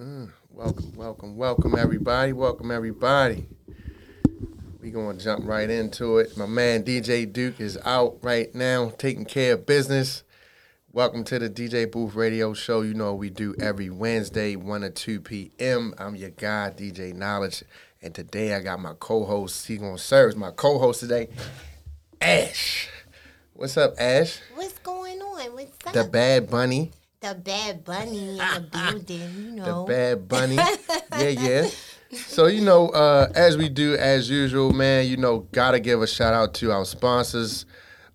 [0.00, 2.32] Mm, welcome, welcome, welcome, everybody.
[2.32, 3.46] Welcome, everybody.
[4.80, 6.38] We gonna jump right into it.
[6.38, 10.22] My man DJ Duke is out right now, taking care of business.
[10.90, 12.80] Welcome to the DJ Booth Radio Show.
[12.80, 15.92] You know we do every Wednesday, one to two p.m.
[15.98, 17.62] I'm your guy, DJ Niledge,
[18.00, 19.66] and today I got my co-host.
[19.66, 21.28] He gonna serve as my co-host today,
[22.22, 22.88] Ash.
[23.52, 24.40] What's up, Ash?
[24.54, 25.52] What's going on?
[25.52, 25.92] What's up?
[25.92, 26.90] The Bad Bunny.
[27.20, 29.84] The bad bunny in the building, you know.
[29.84, 30.54] The Bad Bunny.
[31.18, 31.68] yeah, yeah.
[32.12, 36.06] So, you know, uh, as we do as usual, man, you know, gotta give a
[36.06, 37.66] shout out to our sponsors.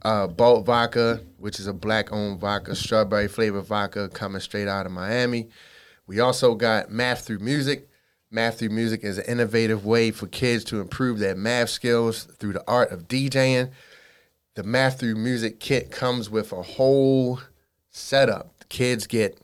[0.02, 4.88] Uh, Bolt Vodka, which is a black owned vodka, strawberry flavored vodka coming straight out
[4.88, 5.50] of Miami.
[6.08, 7.88] We also got Math Through Music.
[8.32, 12.54] Math Through Music is an innovative way for kids to improve their math skills through
[12.54, 13.70] the art of DJing.
[14.56, 17.40] The Math Through Music kit comes with a whole
[17.92, 18.55] setup.
[18.70, 19.40] Kids get,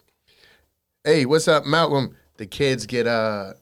[1.04, 2.16] hey, what's up, Malcolm?
[2.38, 3.54] The kids get uh,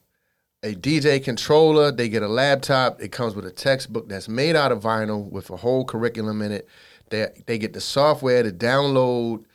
[0.63, 3.01] a DJ controller, they get a laptop.
[3.01, 6.51] It comes with a textbook that's made out of vinyl with a whole curriculum in
[6.51, 6.67] it.
[7.09, 9.45] They, they get the software to download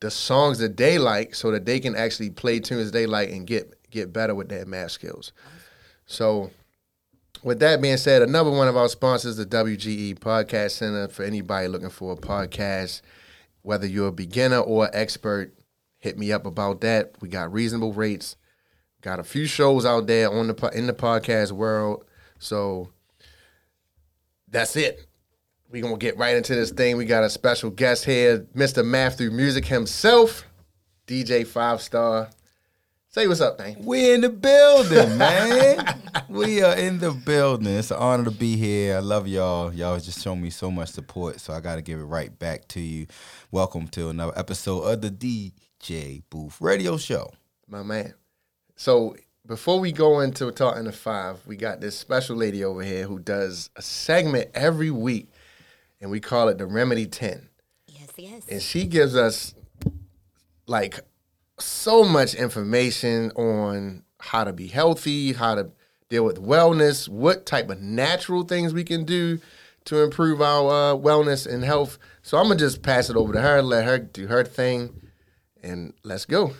[0.00, 3.46] the songs that they like so that they can actually play tunes they like and
[3.46, 5.32] get get better with their math skills.
[6.06, 6.50] So
[7.42, 11.68] with that being said, another one of our sponsors, the WGE Podcast Center, for anybody
[11.68, 13.02] looking for a podcast,
[13.62, 15.54] whether you're a beginner or expert,
[15.98, 17.14] hit me up about that.
[17.20, 18.36] We got reasonable rates.
[19.00, 22.04] Got a few shows out there on the in the podcast world.
[22.38, 22.90] So
[24.48, 25.06] that's it.
[25.70, 26.96] We gonna get right into this thing.
[26.96, 29.16] We got a special guest here, Mr.
[29.16, 30.44] Through Music himself,
[31.06, 32.30] DJ 5Starr.
[33.14, 33.76] Say what's up, man.
[33.80, 36.00] We in the building, man.
[36.30, 37.66] we are in the building.
[37.66, 38.96] It's an honor to be here.
[38.96, 39.70] I love y'all.
[39.70, 42.68] Y'all just shown me so much support, so I got to give it right back
[42.68, 43.06] to you.
[43.50, 47.30] Welcome to another episode of the DJ Booth Radio Show.
[47.68, 48.14] My man.
[48.76, 49.14] So
[49.46, 53.18] before we go into talking to five, we got this special lady over here who
[53.18, 55.28] does a segment every week,
[56.00, 57.46] and we call it the Remedy 10.
[57.88, 58.48] yes, yes.
[58.50, 59.54] and she gives us
[60.66, 61.00] like
[61.58, 65.70] so much information on how to be healthy, how to
[66.08, 69.40] deal with wellness, what type of natural things we can do
[69.84, 71.98] to improve our uh, wellness and health.
[72.22, 75.10] So I'm gonna just pass it over to her, let her do her thing,
[75.62, 76.54] and let's go.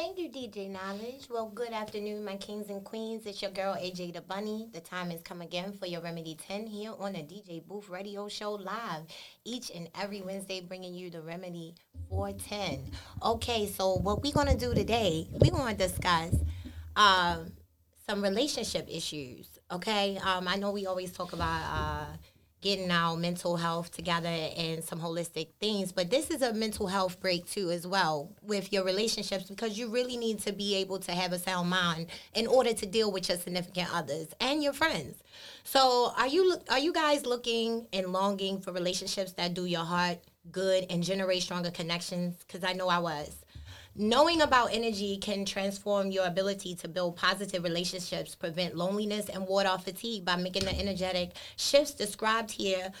[0.00, 1.28] Thank you, DJ Niledge.
[1.28, 3.26] Well, good afternoon, my kings and queens.
[3.26, 4.66] It's your girl, AJ the Bunny.
[4.72, 8.26] The time has come again for your Remedy 10 here on the DJ Booth Radio
[8.26, 9.02] Show live
[9.44, 11.74] each and every Wednesday, bringing you the Remedy
[12.08, 12.90] 410.
[13.22, 16.34] Okay, so what we're going to do today, we're going to discuss
[16.96, 17.52] um,
[18.08, 19.58] some relationship issues.
[19.70, 22.16] Okay, um, I know we always talk about uh,
[22.60, 27.20] getting our mental health together and some holistic things, but this is a mental health
[27.20, 31.12] break too, as well, with your relationships because you really need to be able to
[31.12, 35.22] have a sound mind in order to deal with your significant others and your friends.
[35.64, 40.18] So, are you are you guys looking and longing for relationships that do your heart
[40.50, 42.36] good and generate stronger connections?
[42.46, 43.36] Because I know I was.
[43.96, 49.66] Knowing about energy can transform your ability to build positive relationships, prevent loneliness, and ward
[49.66, 52.92] off fatigue by making the energetic shifts described here.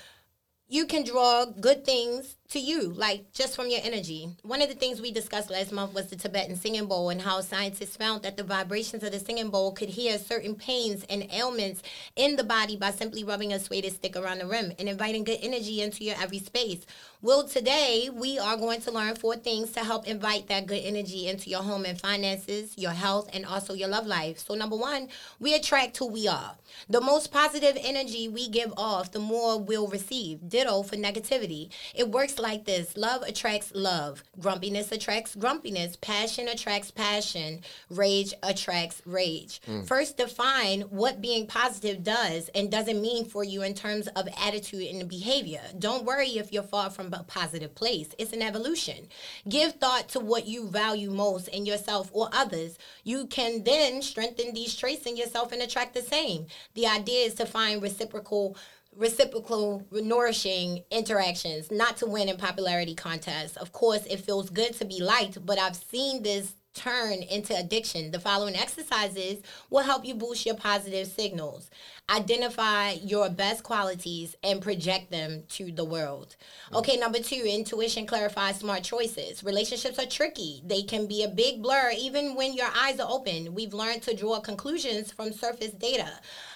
[0.68, 4.28] You can draw good things to you, like just from your energy.
[4.42, 7.40] One of the things we discussed last month was the Tibetan singing bowl and how
[7.42, 11.82] scientists found that the vibrations of the singing bowl could heal certain pains and ailments
[12.16, 15.38] in the body by simply rubbing a suede stick around the rim and inviting good
[15.40, 16.84] energy into your every space.
[17.22, 21.28] Well, today we are going to learn four things to help invite that good energy
[21.28, 24.38] into your home and finances, your health, and also your love life.
[24.38, 25.08] So, number one,
[25.38, 26.56] we attract who we are.
[26.88, 30.48] The most positive energy we give off, the more we'll receive.
[30.48, 31.68] Ditto for negativity.
[31.94, 39.02] It works like this love attracts love, grumpiness attracts grumpiness, passion attracts passion, rage attracts
[39.04, 39.60] rage.
[39.68, 39.86] Mm.
[39.86, 44.94] First, define what being positive does and doesn't mean for you in terms of attitude
[44.94, 45.62] and behavior.
[45.78, 49.08] Don't worry if you're far from a positive place, it's an evolution.
[49.48, 52.78] Give thought to what you value most in yourself or others.
[53.04, 56.46] You can then strengthen these traits in yourself and attract the same.
[56.74, 58.56] The idea is to find reciprocal
[58.96, 64.84] reciprocal nourishing interactions not to win in popularity contests of course it feels good to
[64.84, 68.10] be liked but i've seen this turn into addiction.
[68.10, 71.68] The following exercises will help you boost your positive signals.
[72.08, 76.36] Identify your best qualities and project them to the world.
[76.72, 79.42] Okay, number two, intuition clarifies smart choices.
[79.42, 80.62] Relationships are tricky.
[80.64, 83.54] They can be a big blur even when your eyes are open.
[83.54, 86.10] We've learned to draw conclusions from surface data.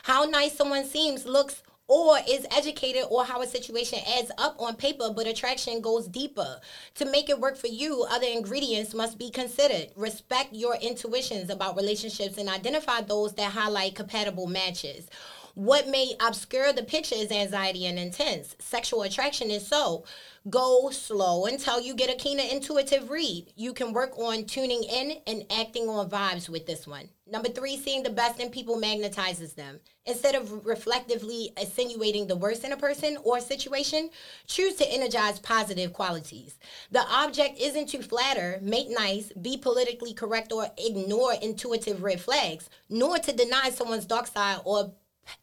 [0.04, 4.74] How nice someone seems, looks, or is educated or how a situation adds up on
[4.76, 6.60] paper, but attraction goes deeper.
[6.96, 9.88] To make it work for you, other ingredients must be considered.
[9.94, 15.08] Respect your intuitions about relationships and identify those that highlight compatible matches.
[15.54, 18.56] What may obscure the picture is anxiety and intense.
[18.58, 20.04] Sexual attraction is so.
[20.50, 23.46] Go slow until you get a keener intuitive read.
[23.56, 27.08] You can work on tuning in and acting on vibes with this one.
[27.26, 29.80] Number three, seeing the best in people magnetizes them.
[30.04, 34.10] Instead of reflectively insinuating the worst in a person or situation,
[34.46, 36.58] choose to energize positive qualities.
[36.90, 42.68] The object isn't to flatter, make nice, be politically correct, or ignore intuitive red flags,
[42.90, 44.92] nor to deny someone's dark side or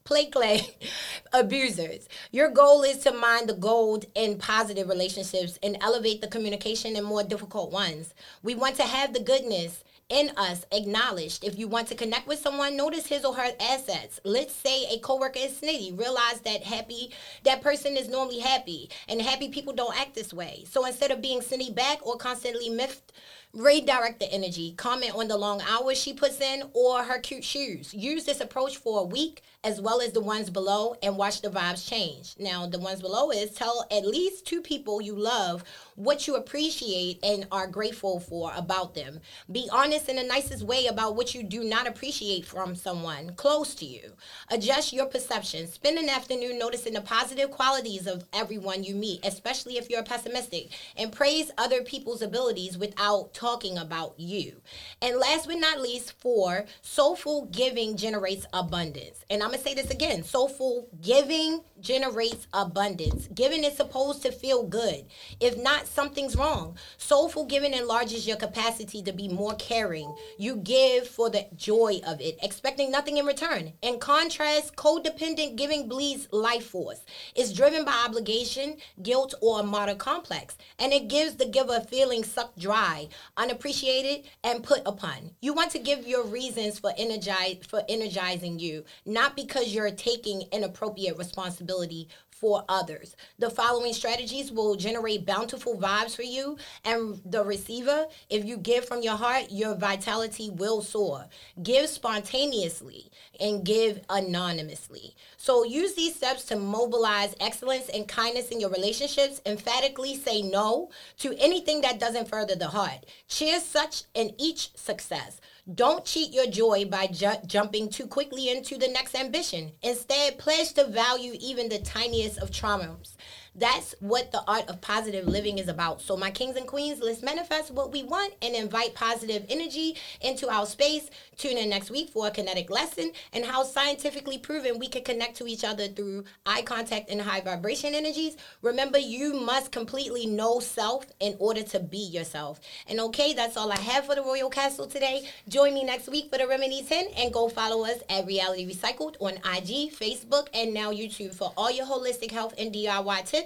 [0.03, 0.61] play clay
[1.33, 2.07] abusers.
[2.31, 7.03] Your goal is to mine the gold in positive relationships and elevate the communication in
[7.03, 8.13] more difficult ones.
[8.43, 11.43] We want to have the goodness in us acknowledged.
[11.43, 14.19] If you want to connect with someone, notice his or her assets.
[14.25, 15.97] Let's say a coworker is snitty.
[15.97, 17.11] Realize that happy
[17.43, 20.65] that person is normally happy, and happy people don't act this way.
[20.69, 23.13] So instead of being snitty back or constantly miffed
[23.53, 24.73] redirect the energy.
[24.77, 27.93] Comment on the long hours she puts in or her cute shoes.
[27.93, 31.49] Use this approach for a week as well as the ones below and watch the
[31.49, 32.33] vibes change.
[32.39, 35.63] Now, the ones below is tell at least two people you love
[35.95, 39.19] what you appreciate and are grateful for about them.
[39.51, 43.75] Be honest in the nicest way about what you do not appreciate from someone close
[43.75, 44.13] to you.
[44.49, 45.67] Adjust your perception.
[45.67, 50.71] Spend an afternoon noticing the positive qualities of everyone you meet, especially if you're pessimistic,
[50.97, 54.59] and praise other people's abilities without talking about you.
[55.03, 59.23] And last but not least, four, soulful giving generates abundance.
[59.29, 63.27] And I'm going to say this again soulful giving generates abundance.
[63.33, 65.05] Giving is supposed to feel good.
[65.39, 66.77] If not, something's wrong.
[66.97, 70.15] Soulful giving enlarges your capacity to be more caring.
[70.37, 73.73] You give for the joy of it, expecting nothing in return.
[73.81, 77.01] In contrast, codependent giving bleeds life force.
[77.35, 81.81] It's driven by obligation, guilt, or a martyr complex, and it gives the giver a
[81.81, 85.31] feeling sucked dry, unappreciated, and put upon.
[85.41, 90.43] You want to give your reasons for energize for energizing you, not because you're taking
[90.51, 92.07] inappropriate responsibility
[92.41, 93.15] for others.
[93.37, 98.07] The following strategies will generate bountiful vibes for you and the receiver.
[98.31, 101.27] If you give from your heart, your vitality will soar.
[101.61, 105.15] Give spontaneously and give anonymously.
[105.37, 109.39] So use these steps to mobilize excellence and kindness in your relationships.
[109.45, 110.89] Emphatically say no
[111.19, 113.05] to anything that doesn't further the heart.
[113.27, 115.39] Cheers such in each success.
[115.71, 119.73] Don't cheat your joy by ju- jumping too quickly into the next ambition.
[119.83, 123.15] Instead, pledge to value even the tiniest of traumas.
[123.53, 126.01] That's what the art of positive living is about.
[126.01, 130.49] So, my kings and queens, let's manifest what we want and invite positive energy into
[130.49, 131.09] our space.
[131.37, 135.35] Tune in next week for a kinetic lesson and how scientifically proven we can connect
[135.37, 138.37] to each other through eye contact and high vibration energies.
[138.61, 142.61] Remember, you must completely know self in order to be yourself.
[142.87, 145.27] And okay, that's all I have for the Royal Castle today.
[145.49, 149.15] Join me next week for the Remedy 10 and go follow us at Reality Recycled
[149.19, 153.40] on IG, Facebook, and now YouTube for all your holistic health and DIY tips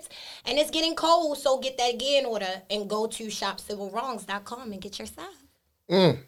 [0.46, 4.82] and it's getting cold, so get that gear in order and go to shopcivilwrongs.com and
[4.82, 5.44] get your stuff.
[5.90, 6.20] Mm.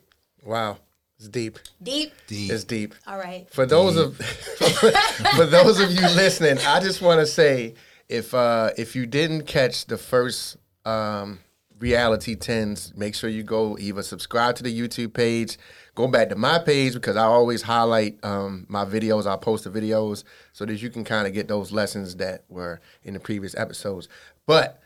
[0.44, 0.78] Wow.
[1.18, 1.58] It's deep.
[1.82, 2.14] Deep.
[2.28, 2.52] Deep.
[2.52, 2.94] It's deep.
[3.08, 3.50] All right.
[3.52, 4.18] For those of
[5.36, 7.74] for those of you listening, I just want to say
[8.08, 11.40] if uh, if you didn't catch the first um,
[11.80, 15.58] reality tens, make sure you go either subscribe to the YouTube page,
[15.98, 19.26] go back to my page because I always highlight um, my videos.
[19.26, 20.24] I post the videos
[20.54, 24.08] so that you can kind of get those lessons that were in the previous episodes.
[24.46, 24.80] But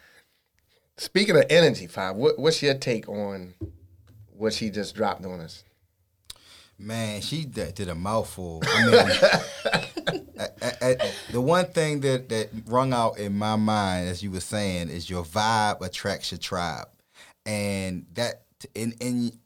[0.95, 3.55] speaking of energy, five, what, what's your take on
[4.37, 5.65] what she just dropped on us?
[6.79, 8.63] Man, she did a mouthful.
[8.65, 8.91] I mean,
[11.33, 15.09] the one thing that that rung out in my mind, as you were saying, is
[15.09, 16.87] your vibe attracts your tribe,
[17.45, 19.37] and that and and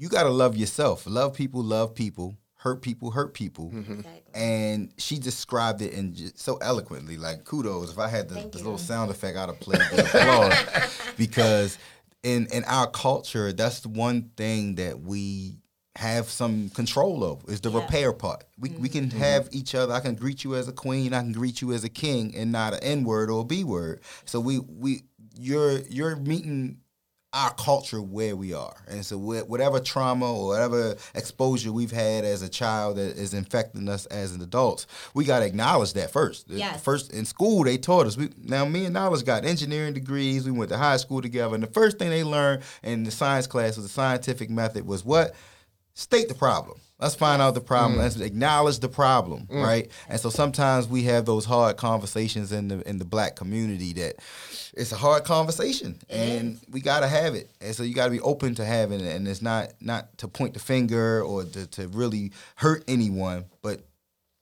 [0.00, 1.06] you gotta love yourself.
[1.06, 2.34] Love people, love people.
[2.56, 3.70] Hurt people, hurt people.
[3.70, 3.92] Mm-hmm.
[4.00, 4.22] Exactly.
[4.34, 7.16] And she described it in just so eloquently.
[7.18, 7.90] Like kudos.
[7.92, 11.78] If I had the, the little sound effect, I'd have played the applause because
[12.22, 15.58] in in our culture, that's the one thing that we
[15.96, 17.80] have some control over is the Yeah.
[17.80, 18.44] repair part.
[18.58, 19.18] We we can mm-hmm.
[19.18, 19.92] have each other.
[19.92, 21.12] I can greet you as a queen.
[21.12, 23.64] I can greet you as a king, and not an N word or a B
[23.64, 24.00] word.
[24.24, 25.02] So we we
[25.38, 26.78] you're you're meeting
[27.32, 28.74] our culture where we are.
[28.88, 33.88] And so whatever trauma or whatever exposure we've had as a child that is infecting
[33.88, 36.46] us as an adults, we got to acknowledge that first.
[36.48, 36.82] Yes.
[36.82, 38.16] First in school they taught us.
[38.16, 40.44] We now me and Niledge got engineering degrees.
[40.44, 43.46] We went to high school together and the first thing they learned in the science
[43.46, 45.34] class was the scientific method was what?
[46.00, 46.80] State the problem.
[46.98, 47.98] Let's find out the problem.
[47.98, 48.02] Mm.
[48.02, 49.62] Let's acknowledge the problem, mm.
[49.62, 49.90] right?
[50.08, 54.16] And so sometimes we have those hard conversations in the in the black community that
[54.72, 57.50] it's a hard conversation and we gotta have it.
[57.60, 59.14] And so you gotta be open to having it.
[59.14, 63.82] And it's not not to point the finger or to, to really hurt anyone, but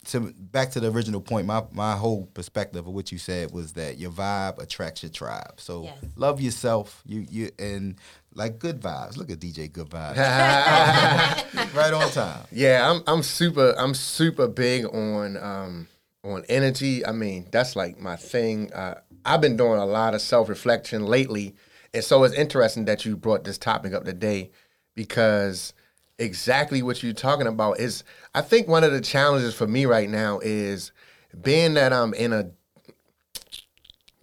[0.06, 3.74] to back to the original point, my my whole perspective of what you said was
[3.74, 5.54] that your vibe attracts your tribe.
[5.58, 5.96] So yes.
[6.16, 7.02] love yourself.
[7.04, 7.96] You you and
[8.34, 9.16] like good vibes.
[9.16, 10.16] Look at DJ Good Vibes.
[11.74, 12.46] right on time.
[12.50, 15.88] Yeah, I'm I'm super I'm super big on um
[16.24, 17.04] on energy.
[17.04, 18.72] I mean, that's like my thing.
[18.72, 21.54] Uh, I've been doing a lot of self reflection lately,
[21.92, 24.50] and so it's interesting that you brought this topic up today
[24.94, 25.74] because
[26.18, 28.04] exactly what you're talking about is.
[28.34, 30.92] I think one of the challenges for me right now is
[31.40, 32.50] being that I'm in a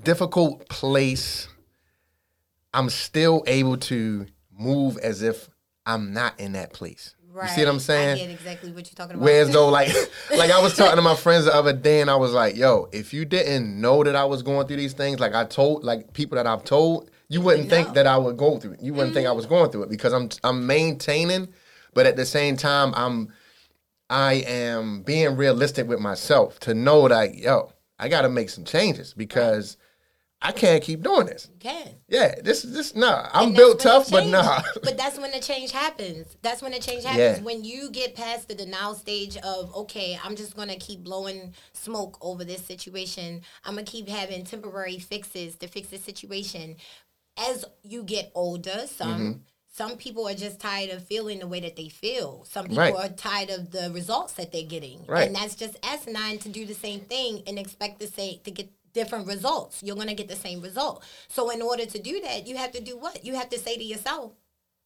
[0.01, 1.47] difficult place.
[2.73, 5.49] I'm still able to move as if
[5.85, 7.15] I'm not in that place.
[7.35, 7.49] Right.
[7.49, 8.15] You see what I'm saying?
[8.15, 9.25] I get exactly what you're talking about.
[9.25, 9.89] Whereas though, like,
[10.37, 12.87] like I was talking to my friends the other day, and I was like, "Yo,
[12.93, 16.13] if you didn't know that I was going through these things, like I told, like
[16.13, 18.81] people that I've told, you wouldn't think that I would go through it.
[18.81, 19.15] You wouldn't mm-hmm.
[19.15, 19.35] think I mm-hmm.
[19.35, 21.49] was going through it because I'm I'm maintaining,
[21.95, 23.33] but at the same time, I'm
[24.07, 28.65] I am being realistic with myself to know that yo, I got to make some
[28.65, 29.77] changes because
[30.41, 31.49] I can't keep doing this.
[31.51, 31.95] You can.
[32.07, 33.29] Yeah, this is this nah.
[33.33, 34.61] I'm built tough, but nah.
[34.83, 36.37] but that's when the change happens.
[36.43, 37.39] That's when the change happens.
[37.39, 37.41] Yeah.
[37.41, 42.17] When you get past the denial stage of okay, I'm just gonna keep blowing smoke
[42.21, 43.41] over this situation.
[43.63, 46.75] I'm gonna keep having temporary fixes to fix the situation.
[47.37, 49.39] As you get older, some mm-hmm.
[49.75, 52.45] Some people are just tired of feeling the way that they feel.
[52.49, 52.95] Some people right.
[52.95, 55.05] are tired of the results that they're getting.
[55.05, 55.27] Right.
[55.27, 58.71] And that's just asinine to do the same thing and expect to say to get
[58.93, 59.83] different results.
[59.83, 61.03] You're going to get the same result.
[61.27, 63.25] So in order to do that, you have to do what?
[63.25, 64.31] You have to say to yourself,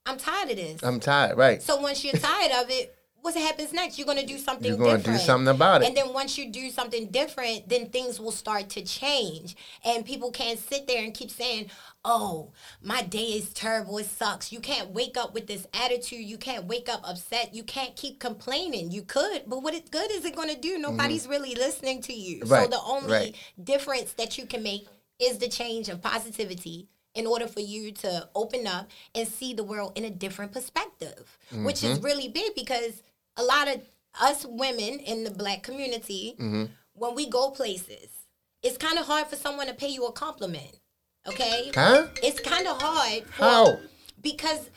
[0.07, 0.81] I'm tired of this.
[0.81, 1.61] I'm tired, right.
[1.61, 3.97] So once you're tired of it, what happens next?
[3.97, 5.87] You're going to do something You're going to do something about it.
[5.87, 9.55] And then once you do something different, then things will start to change.
[9.83, 11.69] And people can't sit there and keep saying,
[12.05, 13.97] oh, my day is terrible.
[13.97, 14.51] It sucks.
[14.51, 16.23] You can't wake up with this attitude.
[16.23, 17.53] You can't wake up upset.
[17.53, 18.91] You can't keep complaining.
[18.91, 20.77] You could, but what it, good is it going to do?
[20.77, 21.31] Nobody's mm-hmm.
[21.31, 22.43] really listening to you.
[22.45, 22.63] Right.
[22.63, 23.35] So the only right.
[23.61, 24.87] difference that you can make
[25.19, 29.63] is the change of positivity in order for you to open up and see the
[29.63, 31.65] world in a different perspective, mm-hmm.
[31.65, 32.05] which is mm-hmm.
[32.05, 33.03] really big because
[33.39, 33.81] a lot of
[34.19, 36.65] us women in the black community, mm-hmm.
[36.93, 38.09] when we go places,
[38.61, 40.79] it's kind of hard for someone to pay you a compliment.
[41.27, 41.71] Okay?
[41.73, 42.07] Huh?
[42.21, 43.23] It's kind of hard.
[43.25, 43.79] For, How?
[44.21, 44.69] Because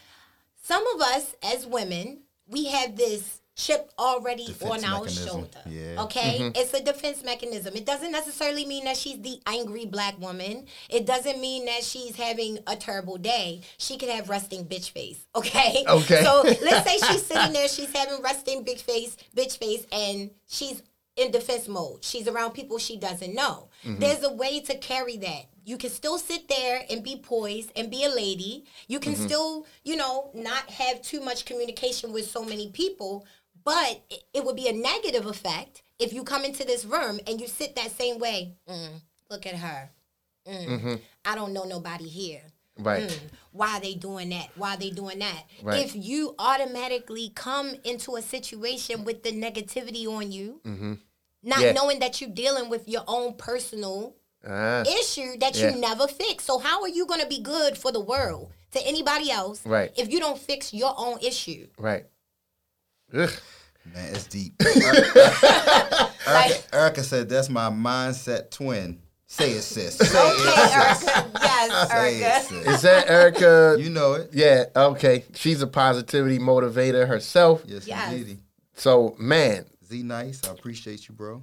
[0.62, 5.28] some of us as women, we have this chip already defense on our mechanism.
[5.28, 5.60] shoulder.
[5.66, 6.02] Yeah.
[6.04, 6.38] Okay?
[6.40, 6.50] Mm-hmm.
[6.54, 7.74] It's a defense mechanism.
[7.74, 10.66] It doesn't necessarily mean that she's the angry black woman.
[10.88, 13.60] It doesn't mean that she's having a terrible day.
[13.78, 15.26] She could have resting bitch face.
[15.34, 15.84] Okay?
[15.88, 16.22] Okay.
[16.22, 20.82] So let's say she's sitting there, she's having resting bitch face, bitch face, and she's
[21.16, 22.04] in defense mode.
[22.04, 23.68] She's around people she doesn't know.
[23.84, 24.00] Mm-hmm.
[24.00, 25.46] There's a way to carry that.
[25.64, 28.64] You can still sit there and be poised and be a lady.
[28.88, 29.24] You can mm-hmm.
[29.24, 33.26] still, you know, not have too much communication with so many people,
[33.64, 34.02] but
[34.34, 37.76] it, would be a negative effect if you come into this room and you sit
[37.76, 38.54] that same way.
[38.68, 39.90] Mm, look at her.
[40.46, 40.94] Mm, mm-hmm.
[41.24, 42.42] I don't know nobody here.
[42.78, 43.08] Right.
[43.08, 43.18] Mm,
[43.52, 44.48] why are they doing that?
[44.56, 45.44] Why are they doing that?
[45.62, 45.84] Right.
[45.84, 50.94] If you automatically come into a situation with the negativity on you, mm-hmm.
[51.42, 51.72] not yeah.
[51.72, 55.70] knowing that you're dealing with your own personal uh, issue that yeah.
[55.70, 56.44] you never fix.
[56.44, 59.92] So how are you going to be good for the world to anybody else right.
[59.96, 61.68] if you don't fix your own issue?
[61.78, 62.06] Right.
[63.14, 63.30] Ugh.
[63.92, 64.54] Man, it's deep.
[64.60, 69.96] Erica, Erica, Erica, said, "That's my mindset twin." Say it, sis.
[69.96, 71.30] Say okay, it, Erica.
[71.40, 72.54] Yes, Erica.
[72.54, 73.76] It, Is that Erica?
[73.80, 74.28] You know it.
[74.34, 74.64] Yeah.
[74.76, 75.24] Okay.
[75.34, 77.62] She's a positivity motivator herself.
[77.66, 78.12] Yes, yes.
[78.12, 78.38] indeed.
[78.74, 79.64] So, man.
[79.86, 80.42] Z nice.
[80.46, 81.42] I appreciate you, bro.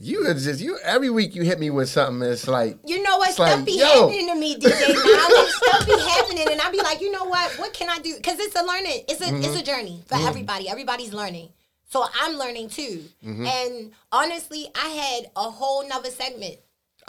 [0.00, 2.28] You is just you every week you hit me with something.
[2.28, 3.84] It's like you know what stuff like, be yo.
[3.84, 4.94] happening to me, DJ.
[4.94, 7.50] Now stuff be happening, and I be like, you know what?
[7.58, 8.14] What can I do?
[8.14, 9.02] Because it's a learning.
[9.08, 9.42] It's a mm-hmm.
[9.42, 10.28] it's a journey for mm-hmm.
[10.28, 10.68] everybody.
[10.68, 11.48] Everybody's learning.
[11.88, 13.04] So I'm learning too.
[13.26, 13.46] Mm-hmm.
[13.46, 16.58] And honestly, I had a whole nother segment.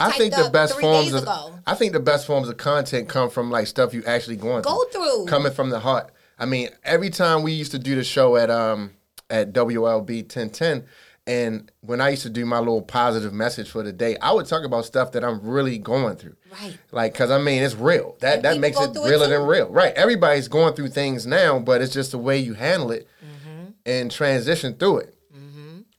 [0.00, 1.58] I think the best forms of ago.
[1.66, 4.84] I think the best forms of content come from like stuff you actually going go
[4.90, 5.26] through, through.
[5.26, 6.10] coming from the heart.
[6.38, 8.92] I mean, every time we used to do the show at um
[9.28, 10.86] at WOLB 1010
[11.30, 14.46] And when I used to do my little positive message for the day, I would
[14.46, 16.36] talk about stuff that I'm really going through.
[16.50, 16.76] Right.
[16.90, 18.16] Like, cause I mean, it's real.
[18.20, 19.68] That And that makes it through it realer than real.
[19.70, 19.94] Right.
[19.94, 23.70] Everybody's going through things now, but it's just the way you handle it Mm-hmm.
[23.86, 25.14] and transition through it.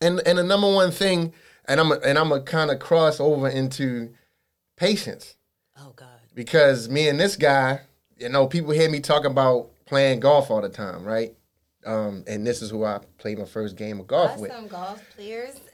[0.04, 1.32] And and the number one thing,
[1.66, 4.10] and I'm a, and I'm a kind of cross over into
[4.76, 5.36] patience
[5.80, 6.08] Oh God.
[6.34, 7.82] because me and this guy,
[8.18, 11.36] you know, people hear me talk about playing golf all the time, right?
[11.86, 14.52] Um, and this is who I played my first game of golf with.
[14.52, 15.60] Some golf players.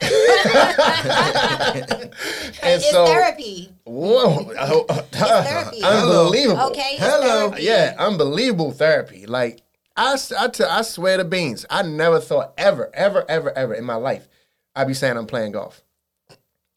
[2.60, 3.72] And it's so, therapy.
[3.84, 4.44] whoa,
[5.12, 5.82] therapy.
[5.82, 6.60] unbelievable.
[6.70, 6.90] Okay.
[6.94, 7.48] it's Hello.
[7.50, 7.62] therapy.
[7.64, 9.26] Yeah, unbelievable therapy.
[9.26, 9.62] Like
[9.96, 13.74] I, s- I, t- I swear to beans, I never thought ever, ever, ever, ever
[13.74, 14.28] in my life
[14.74, 15.82] I'd be saying I'm playing golf.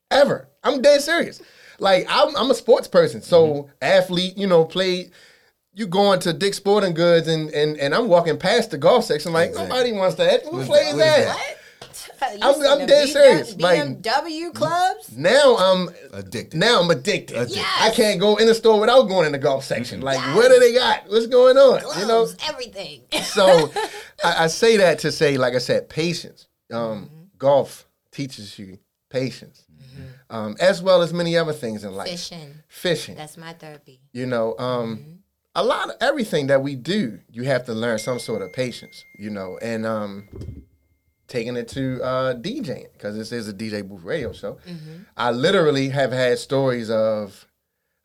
[0.09, 0.47] Ever.
[0.63, 1.41] I'm dead serious.
[1.79, 3.71] Like I'm, I'm a sports person, so Mm-hmm.
[3.81, 4.38] athlete.
[4.38, 5.09] You know, play.
[5.81, 9.33] You going to Dick's Sporting Goods and and and I'm walking past the golf section
[9.33, 9.67] like Exactly.
[9.69, 10.43] nobody wants that.
[10.45, 11.25] Who plays that?
[11.25, 11.38] That?
[12.19, 12.38] that?
[12.38, 12.43] What?
[12.43, 15.17] I'm- I'm dead BW serious, like- BMW clubs.
[15.17, 16.59] Now I'm Addicted.
[16.59, 17.35] Now I'm addicted.
[17.35, 17.55] Addicted.
[17.55, 17.77] Yes.
[17.79, 20.01] I can't go in the store without going in the golf section.
[20.01, 20.35] Like, Yes.
[20.35, 21.09] what do they got?
[21.09, 21.81] What's going on?
[21.81, 22.27] Gloves, You know.
[22.47, 23.01] everything.
[23.23, 23.71] So
[24.23, 26.47] I, I say that to say, like I said, patience.
[26.71, 27.15] Um, Mm-hmm.
[27.39, 28.77] Golf teaches you
[29.09, 29.65] patience,
[30.29, 32.07] um, as well as many other things in life.
[32.07, 32.53] Fishing.
[32.67, 33.15] Fishing.
[33.15, 34.00] That's my therapy.
[34.13, 35.11] You know, um, Mm-hmm.
[35.55, 39.03] A lot of everything that we do, you have to learn some sort of patience.
[39.17, 40.27] You know, and um,
[41.31, 44.58] taking it to uh, DJing because this is a DJ booth radio show.
[44.67, 45.03] Mm-hmm.
[45.15, 47.48] I literally have had stories of,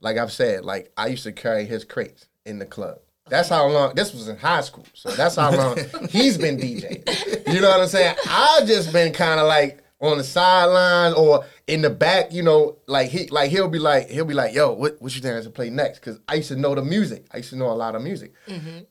[0.01, 2.99] like I've said, like I used to carry his crates in the club.
[3.29, 3.95] That's how long.
[3.97, 5.77] This was in high school, so that's how long
[6.11, 7.53] he's been DJing.
[7.53, 8.15] You know what I'm saying?
[8.29, 12.33] I've just been kind of like on the sidelines or in the back.
[12.33, 15.21] You know, like he like he'll be like he'll be like, "Yo, what what you
[15.21, 17.27] think I should play next?" Because I used to know the music.
[17.33, 18.33] I used to know a lot of music,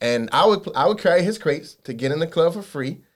[0.00, 3.00] and I would I would carry his crates to get in the club for free.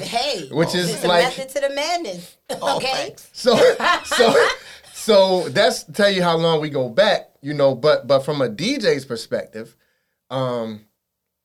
[0.00, 2.36] Hey, Which is like- method to the madness.
[2.50, 3.14] Oh, okay.
[3.32, 3.56] So
[4.04, 4.46] so
[4.94, 8.48] so that's tell you how long we go back, you know, but but from a
[8.48, 9.76] DJ's perspective,
[10.30, 10.86] um,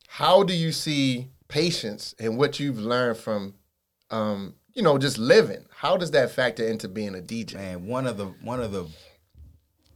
[0.08, 3.56] how do you see patience and what you've learned from
[4.12, 5.66] um, you know, just living?
[5.76, 7.56] How does that factor into being a DJ?
[7.56, 8.88] Man, one of the one of the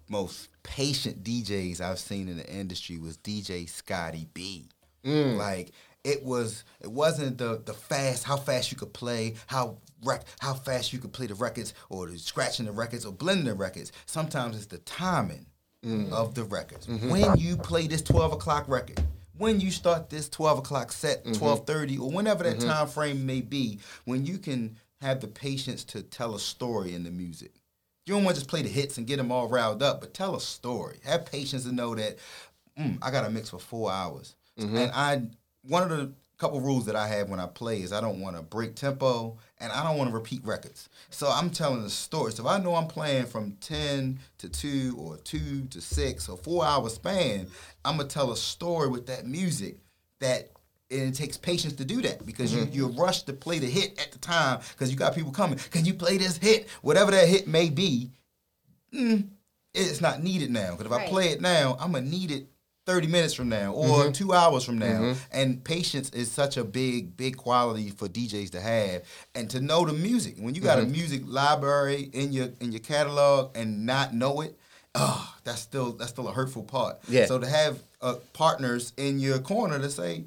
[0.10, 4.70] most patient DJs I've seen in the industry was DJ Scottie B.
[5.04, 5.38] Mm.
[5.38, 5.72] Like
[6.04, 10.54] it was it wasn't the the fast how fast you could play how rec, how
[10.54, 13.92] fast you could play the records or the scratching the records or blending the records.
[14.06, 15.46] Sometimes it's the timing
[15.86, 16.12] mm.
[16.12, 16.88] of the records.
[16.88, 17.10] Mm-hmm.
[17.10, 19.02] When you play this twelve o'clock record.
[19.38, 21.34] When you start this twelve o'clock set, mm-hmm.
[21.34, 22.70] twelve thirty, or whenever that mm-hmm.
[22.70, 27.04] time frame may be, when you can have the patience to tell a story in
[27.04, 27.52] the music,
[28.06, 30.14] you don't want to just play the hits and get them all riled up, but
[30.14, 30.98] tell a story.
[31.04, 32.18] Have patience to know that
[32.80, 34.36] mm, I got to mix for four hours.
[34.60, 34.78] Mm-hmm.
[34.78, 35.22] And I,
[35.68, 38.36] one of the couple rules that I have when I play is I don't want
[38.36, 40.90] to break tempo and I don't want to repeat records.
[41.10, 42.32] So I'm telling a story.
[42.32, 46.38] So if I know I'm playing from 10 to 2 or 2 to 6 or
[46.38, 47.48] 4 hour span,
[47.84, 49.78] I'm going to tell a story with that music
[50.20, 50.52] that
[50.90, 54.00] and it takes patience to do that because you, you're rushed to play the hit
[54.00, 55.60] at the time because you got people coming.
[55.72, 56.70] Can you play this hit?
[56.82, 58.12] Whatever that hit may be,
[58.94, 59.28] mm,
[59.74, 60.78] it's not needed now.
[60.78, 62.48] Because if I play it now, I'm gonna need it
[62.88, 64.12] 30 minutes from now or mm-hmm.
[64.14, 65.02] two hours from now.
[65.02, 65.20] Mm-hmm.
[65.34, 69.04] And patience is such a big, big quality for DJs to have
[69.36, 70.36] and to know the music.
[70.40, 70.94] When you got a mm-hmm.
[70.94, 74.58] music library in your in your catalog and not know it,
[74.96, 77.00] oh, that's still that's still a hurtful part.
[77.10, 77.26] Yeah.
[77.26, 80.24] So to have uh, partners in your corner to say,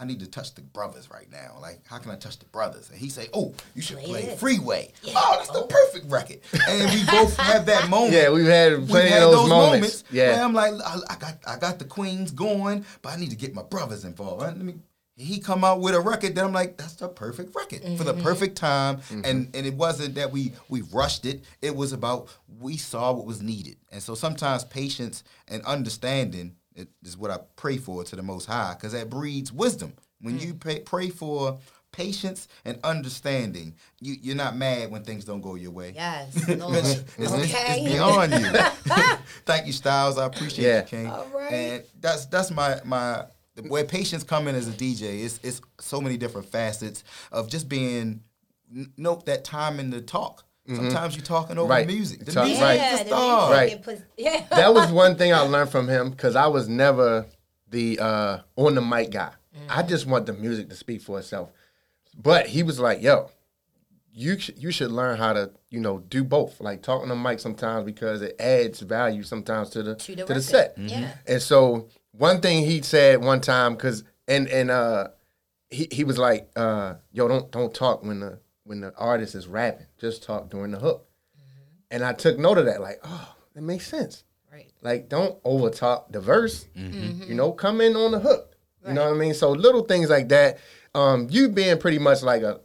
[0.00, 1.56] I need to touch the brothers right now.
[1.60, 2.88] Like, how can I touch the brothers?
[2.88, 4.38] And he say, Oh, you should Play play this.
[4.40, 4.92] Freeway.
[5.08, 6.38] Oh, that's the perfect record.
[6.68, 8.12] And we both have that moment.
[8.12, 10.04] Yeah, we've had We've had of those, moments.
[10.10, 10.44] where Yeah.
[10.44, 13.54] I'm like, I, I got I got the queens going, but I need to get
[13.54, 14.42] my brothers involved.
[14.42, 14.74] Let me.
[15.20, 18.14] He come out with a record that I'm like, that's the perfect record for the
[18.14, 19.22] perfect time, Mm-hmm.
[19.24, 21.42] and and it wasn't that we we rushed it.
[21.60, 22.28] It was about
[22.60, 27.38] we saw what was needed, and so sometimes patience and understanding it is what I
[27.56, 29.92] pray for to the Most High, because that breeds wisdom.
[30.20, 30.46] When mm.
[30.46, 31.58] you pray, pray for
[31.92, 35.92] patience and understanding, you you're not mad when things don't go your way.
[35.94, 36.34] Yes.
[36.48, 36.76] It's, Lord.
[36.76, 37.84] it's- it's okay.
[37.84, 38.50] beyond you.
[39.46, 40.18] Thank you, Styles.
[40.18, 40.80] I appreciate Yeah.
[40.80, 41.06] you, King.
[41.08, 41.52] All right.
[41.52, 43.24] And that's that's my my
[43.66, 45.24] where patience come in as a DJ.
[45.24, 48.20] It's it's so many different facets of just being
[48.74, 50.44] n- note that time in the talk.
[50.76, 51.86] Sometimes you're talking over Right.
[51.86, 52.24] music.
[52.24, 52.80] The Talk- music right.
[52.80, 53.50] Is the the star.
[53.50, 53.82] music, Right.
[53.82, 54.44] puts- yeah.
[54.50, 57.26] that was one thing I learned from him because I was never
[57.70, 59.32] the uh, on the mic guy.
[59.68, 61.50] I just want the music to speak for itself.
[62.16, 63.30] But he was like, "Yo,
[64.12, 66.60] you sh- you should learn how to you know do both.
[66.60, 70.10] Like talking on the mic sometimes because it adds value sometimes to the To to
[70.16, 70.42] the the, record.
[70.44, 70.74] set.
[70.78, 71.12] Yeah.
[71.26, 75.08] And so one thing he said one time because and and uh
[75.70, 79.46] he he was like, uh, "Yo, don't don't talk when the when the artist is
[79.46, 81.06] rapping, just talk during the hook.
[81.90, 84.24] And I took note of that, like, oh, that makes sense.
[84.52, 84.70] Right.
[84.82, 86.66] Like, don't over talk the verse.
[86.74, 88.56] You know, come in on the hook.
[88.86, 89.34] You know what I mean?
[89.34, 90.58] So little things like that.
[90.94, 92.60] Um, you being pretty much like a,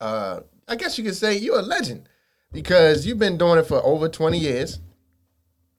[0.00, 2.08] uh, I guess you could say you're a legend
[2.52, 4.80] because you've been doing it for over 20 years.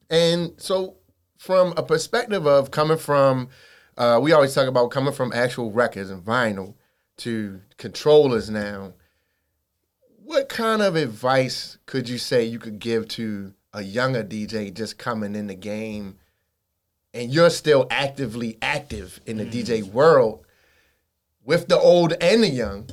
[0.10, 0.96] And so,
[1.38, 3.50] from a perspective of coming from,
[3.98, 6.74] uh, we always talk about coming from actual records and vinyl
[7.18, 8.94] to controllers now.
[10.28, 14.98] What kind of advice could you say you could give to a younger DJ just
[14.98, 16.18] coming in the game
[17.14, 20.46] and you're still actively active in the DJ world
[21.46, 22.90] with the old and the young?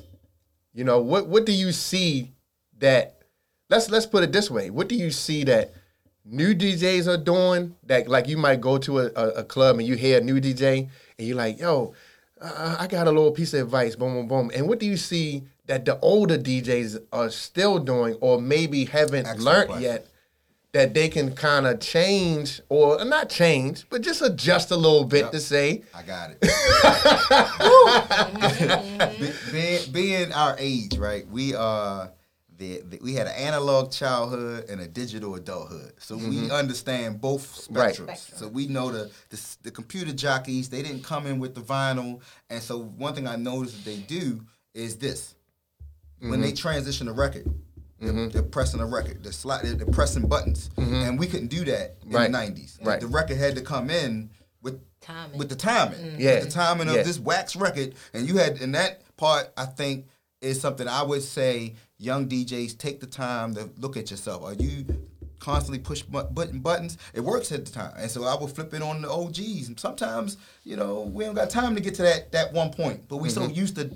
[0.74, 2.30] You know, what what do you see
[2.78, 3.22] that
[3.68, 4.70] let's let's put it this way.
[4.70, 5.74] What do you see that
[6.24, 9.88] new DJs are doing that like you might go to a, a, a club and
[9.88, 11.94] you hear a new DJ and you're like, yo,
[12.40, 14.50] uh, I got a little piece of advice, boom, boom, boom.
[14.54, 19.26] And what do you see that the older DJs are still doing or maybe haven't
[19.26, 19.82] Excellent learned question.
[19.84, 20.06] yet
[20.72, 25.30] that they can kind of change or not change, but just adjust a little bit
[25.30, 26.40] to say, I got it.
[29.20, 31.26] Be- being, being our age, right?
[31.28, 32.10] We are
[32.58, 36.50] the, the we had an analog childhood and a digital adulthood, so we mm-hmm.
[36.50, 37.94] understand both Right.
[37.94, 38.36] spectrums.
[38.36, 42.20] So we know the, the the computer jockeys they didn't come in with the vinyl,
[42.50, 44.40] and so one thing I noticed that they do
[44.72, 45.34] is this:
[46.30, 46.56] when they mm-hmm.
[46.56, 47.46] transition a record.
[48.00, 48.28] They're, mm-hmm.
[48.30, 49.22] they're pressing a record.
[49.22, 50.94] They're, sli- they're, they're pressing buttons, mm-hmm.
[50.94, 52.30] and we couldn't do that in Right.
[52.30, 52.84] the '90s.
[52.84, 53.00] Right.
[53.00, 55.38] The record had to come in with Timing.
[55.38, 56.16] with the timing.
[56.18, 56.34] Yeah.
[56.34, 56.96] With the timing Yeah.
[56.96, 57.94] of this wax record.
[58.12, 60.06] And you had in that part, I think,
[60.40, 64.42] is something I would say young DJs take the time to look at yourself.
[64.42, 64.84] Are you
[65.38, 66.98] constantly push button buttons?
[67.14, 67.92] It works at the time.
[67.98, 69.68] And so I would flip it on the OGs.
[69.68, 73.08] And sometimes, you know, we don't got time to get to that that one point.
[73.08, 73.54] But we so Mm-hmm.
[73.54, 73.90] used to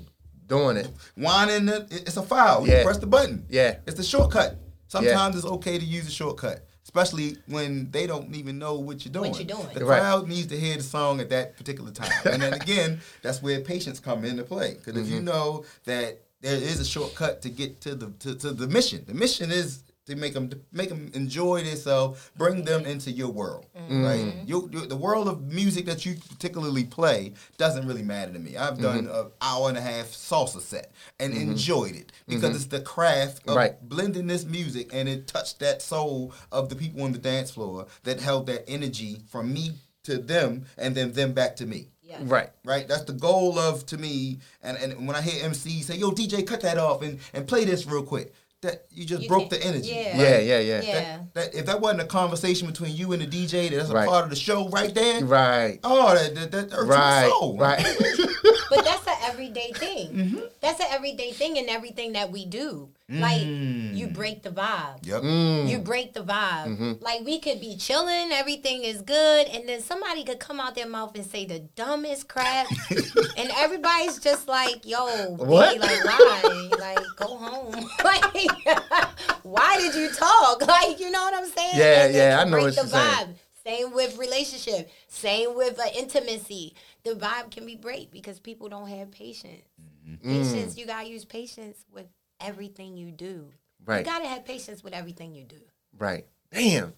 [0.49, 0.89] doing it.
[1.15, 2.67] whining it, it's a foul.
[2.67, 2.79] Yeah.
[2.79, 3.45] You press the button.
[3.49, 3.77] Yeah.
[3.87, 4.57] It's the shortcut.
[4.87, 6.65] Sometimes it's okay to use a shortcut.
[6.83, 9.29] Especially when they don't even know what you're doing.
[9.31, 9.67] What you're doing.
[9.75, 9.99] The Right.
[10.01, 12.11] crowd needs to hear the song at that particular time.
[12.25, 14.73] And then again, that's where patience come into play.
[14.73, 15.13] Because if Mm-hmm.
[15.15, 19.03] you know that there is a shortcut to get to the to, to the mission,
[19.05, 23.29] the mission is to make them to make them enjoy themselves, bring them into your
[23.29, 24.03] world, Mm-hmm.
[24.05, 24.33] right?
[24.45, 28.57] You, you, the world of music that you particularly play doesn't really matter to me.
[28.57, 29.15] I've done Mm-hmm.
[29.27, 33.55] an hour and a half salsa set and enjoyed it because it's the craft of
[33.55, 33.81] Right.
[33.87, 37.87] blending this music and it touched that soul of the people on the dance floor
[38.03, 41.87] that held that energy from me to them and then them back to me.
[42.01, 42.17] Yeah.
[42.23, 42.49] Right.
[42.65, 42.87] Right?
[42.87, 46.45] That's the goal of to me and, and when I hear MCs say, yo, DJ,
[46.47, 48.33] cut that off and, and play this real quick.
[48.61, 49.87] That you just You broke the energy.
[49.91, 50.17] yeah.
[50.21, 50.81] Yeah, yeah, yeah.
[50.81, 51.19] Yeah.
[51.33, 54.07] That, if that wasn't a conversation between you and the DJ, that's a Right.
[54.09, 55.23] part of the show right there.
[55.23, 55.79] Right.
[55.81, 57.29] Oh, that that, that hurts my Right.
[57.29, 57.57] soul.
[57.57, 57.85] Right.
[58.69, 60.07] But that's an everyday thing.
[60.13, 60.39] Mm-hmm.
[60.61, 62.89] That's an everyday thing in everything that we do.
[63.11, 63.95] Like Mm.
[63.97, 64.99] you break the vibe.
[65.01, 65.23] Yep.
[65.71, 66.67] You break the vibe.
[66.67, 66.93] Mm-hmm.
[67.01, 70.87] Like we could be chilling, everything is good, and then somebody could come out their
[70.87, 72.67] mouth and say the dumbest crap,
[73.37, 75.79] and everybody's just like, "Yo, B, What?
[75.79, 76.69] like why?
[76.79, 77.73] like go home.
[78.03, 78.47] like
[79.43, 80.65] why did you talk?
[80.67, 81.71] Like you know what I'm saying?
[81.75, 83.27] Yeah, And yeah, I know what the you're saying.
[83.27, 83.33] vibe.
[83.65, 84.89] Same with relationship.
[85.07, 86.75] Same with uh, intimacy.
[87.03, 89.63] The vibe can be break because people don't have patience.
[90.07, 90.29] Mm-hmm.
[90.43, 92.05] Patience, you gotta use patience with
[92.39, 93.49] everything you do.
[93.85, 93.99] Right.
[93.99, 95.61] You gotta have patience with everything you do.
[95.97, 96.25] Right.
[96.51, 96.93] Damn.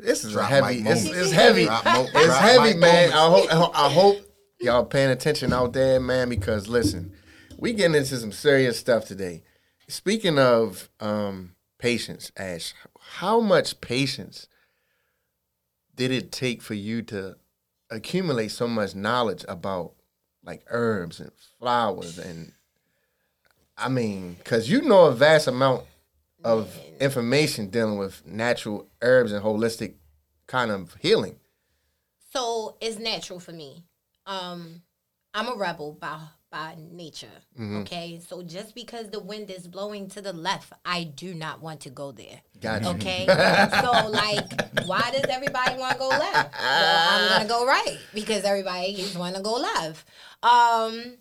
[0.00, 0.78] This is Drop heavy.
[0.80, 1.66] It's, it's heavy.
[1.66, 3.12] Drop It's drop heavy, man.
[3.12, 3.78] I hope, I hope.
[3.78, 4.16] I hope
[4.60, 6.28] y'all paying attention out there, man.
[6.28, 7.12] Because listen,
[7.56, 9.42] we getting into some serious stuff today.
[9.88, 14.48] Speaking of um, patience, Ash, how much patience
[15.94, 17.36] did it take for you to
[17.90, 19.92] accumulate so much knowledge about
[20.42, 22.52] like herbs and flowers and
[23.82, 25.84] I mean, because you know a vast amount
[26.44, 29.94] of information dealing with natural herbs and holistic
[30.46, 31.36] kind of healing.
[32.32, 33.84] So it's natural for me.
[34.26, 34.82] Um,
[35.34, 36.18] I'm a rebel by
[36.50, 37.26] by nature.
[37.58, 37.78] Mm-hmm.
[37.78, 41.80] Okay, so just because the wind is blowing to the left, I do not want
[41.80, 42.42] to go there.
[42.60, 42.90] Gotcha.
[42.90, 43.24] Okay,
[43.80, 46.54] so like, why does everybody want to go left?
[46.60, 50.06] Well, I'm gonna go right because everybody want to go left.
[50.42, 51.16] Um,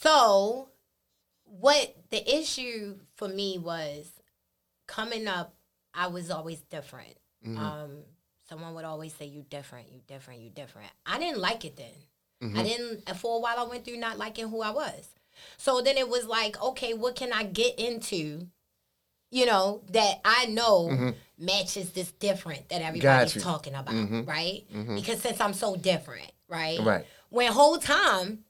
[0.00, 0.68] so
[1.60, 4.10] what the issue for me was
[4.86, 5.54] coming up.
[5.92, 7.14] I was always different.
[7.46, 7.58] Mm-hmm.
[7.58, 7.90] Um,
[8.48, 11.86] someone would always say, "You different, you different, you different." I didn't like it then.
[12.42, 12.62] I mm-hmm.
[12.62, 13.02] didn't.
[13.08, 15.08] Uh, for a while, I went through not liking who I was.
[15.56, 18.46] So then it was like, okay, what can I get into?
[19.30, 21.10] You know that I know mm-hmm.
[21.38, 24.62] matches this different that everybody's talking about, right?
[24.94, 26.78] Because since I'm so different, right?
[26.80, 27.04] Right.
[27.30, 28.44] When whole time,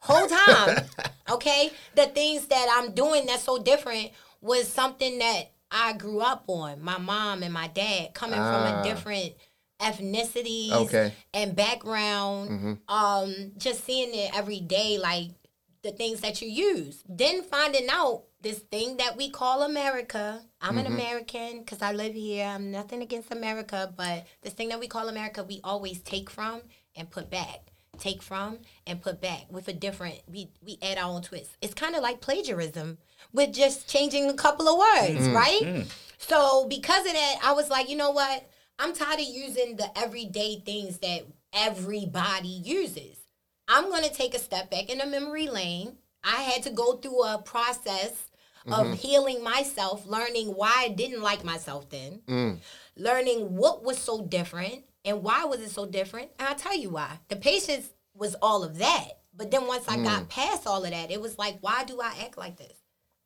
[0.00, 0.84] whole time,
[1.30, 4.10] Okay, the things that I'm doing that's so different
[4.40, 6.82] was something that I grew up on.
[6.82, 8.50] My mom and my dad coming Ah.
[8.50, 9.34] from a different
[9.80, 11.12] ethnicities Okay.
[11.32, 12.78] and background.
[12.88, 15.28] Um, just seeing it every day, like
[15.82, 17.02] the things that you use.
[17.08, 20.42] Then finding out this thing that we call America.
[20.60, 22.46] I'm an American because I live here.
[22.46, 26.62] I'm nothing against America, but this thing that we call America, we always take from
[26.96, 27.60] and put back.
[28.00, 30.20] Take from and put back with a different.
[30.26, 31.50] We we add our own twist.
[31.60, 32.98] It's kind of like plagiarism
[33.32, 35.60] with just changing a couple of words, mm, right?
[35.60, 35.92] Mm.
[36.18, 38.48] So because of that, I was like, you know what?
[38.78, 43.18] I'm tired of using the everyday things that everybody uses.
[43.68, 45.98] I'm going to take a step back in the memory lane.
[46.24, 48.30] I had to go through a process
[48.66, 48.92] of mm-hmm.
[48.94, 52.58] healing myself, learning why I didn't like myself then, mm.
[52.96, 56.30] learning what was so different and why was it so different.
[56.38, 57.18] And I'll tell you why.
[57.28, 59.08] The patience was all of that.
[59.34, 62.12] But then once I got past all of that, it was like, why do I
[62.24, 62.74] act like this?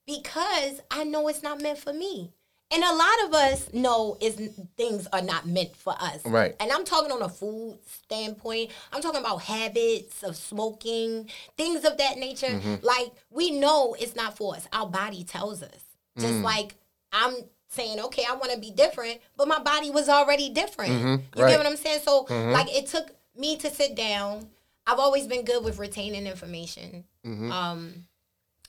[0.06, 2.30] Because I know it's not meant for me.
[2.70, 4.36] And a lot of us know is
[4.76, 6.24] things are not meant for us.
[6.24, 6.54] Right.
[6.60, 8.70] And I'm talking on a food standpoint.
[8.92, 12.46] I'm talking about habits of smoking, things of that nature.
[12.48, 12.84] Mm-hmm.
[12.84, 14.66] Like we know it's not for us.
[14.72, 15.84] Our body tells us.
[16.18, 16.42] Just Mm.
[16.42, 16.74] like
[17.12, 17.34] I'm
[17.74, 20.92] saying, okay, I want to be different, but my body was already different.
[20.92, 21.40] You Mm-hmm.
[21.40, 21.50] right.
[21.50, 22.00] get what I'm saying?
[22.04, 24.48] So like it took me to sit down.
[24.86, 27.04] I've always been good with retaining information.
[27.26, 27.50] Mm-hmm.
[27.50, 27.94] Um,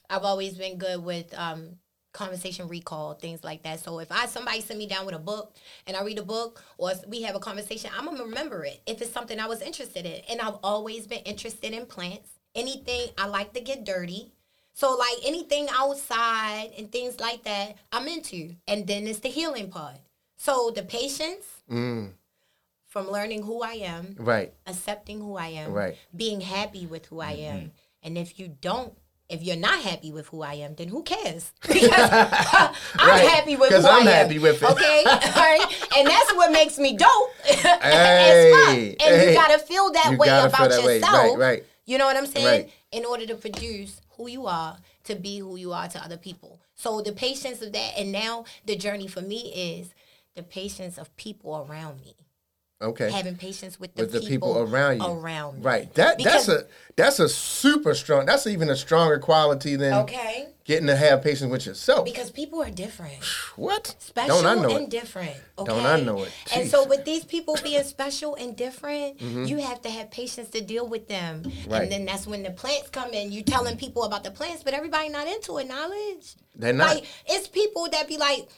[0.08, 1.76] I've always been good with um,
[2.12, 3.80] conversation recall, things like that.
[3.80, 5.54] So if I somebody send me down with a book
[5.86, 9.02] and I read a book or we have a conversation, I'm gonna remember it if
[9.02, 10.22] it's something I was interested in.
[10.30, 12.30] And I've always been interested in plants.
[12.54, 14.32] Anything I like to get dirty.
[14.76, 18.56] So like anything outside and things like that, I'm into.
[18.68, 19.96] And then it's the healing part.
[20.36, 22.10] So the patience mm.
[22.86, 24.52] from learning who I am, Right.
[24.66, 25.96] accepting who I am, Right.
[26.14, 27.56] being happy with who I am.
[27.56, 27.68] Mm-hmm.
[28.02, 28.92] And if you don't,
[29.30, 31.52] if you're not happy with who I am, then who cares?
[31.62, 33.28] Because I'm Right.
[33.30, 34.12] happy with 'Cause who I I'm am.
[34.26, 34.70] happy with it.
[34.72, 37.82] Okay, all right, and that's what makes me dope as fuck.
[37.82, 39.30] Hey, And hey.
[39.30, 40.96] you gotta feel that You way about feel that way.
[40.98, 41.14] yourself.
[41.14, 41.64] Right, right.
[41.86, 42.46] You know what I'm saying?
[42.46, 42.70] Right.
[42.92, 46.60] In order to produce who you are, to be who you are to other people.
[46.74, 49.94] So the patience of that, and now the journey for me is
[50.34, 52.14] the patience of people around me
[52.80, 53.10] Okay.
[53.10, 55.06] having patience with the, With the people, people around you.
[55.06, 55.62] Around me.
[55.62, 55.94] Right.
[55.94, 58.26] That Because- that's a that's a super strong.
[58.26, 62.04] That's even a stronger quality than okay getting to have patience with yourself.
[62.04, 63.22] because people are different,
[63.56, 63.94] what?
[63.98, 64.90] special Don't I know and it?
[64.90, 65.36] different.
[65.58, 65.72] Okay?
[65.72, 66.32] Don't I know it?
[66.54, 69.44] And so with these people being special and different, mm-hmm.
[69.44, 71.42] you have to have patience to deal with them.
[71.68, 71.82] Right.
[71.82, 73.32] And then that's when the plants come in.
[73.32, 75.68] You telling people about the plants, but everybody not into it.
[75.68, 76.34] Knowledge.
[76.56, 76.96] They're not.
[76.96, 78.48] Like it's people that be like,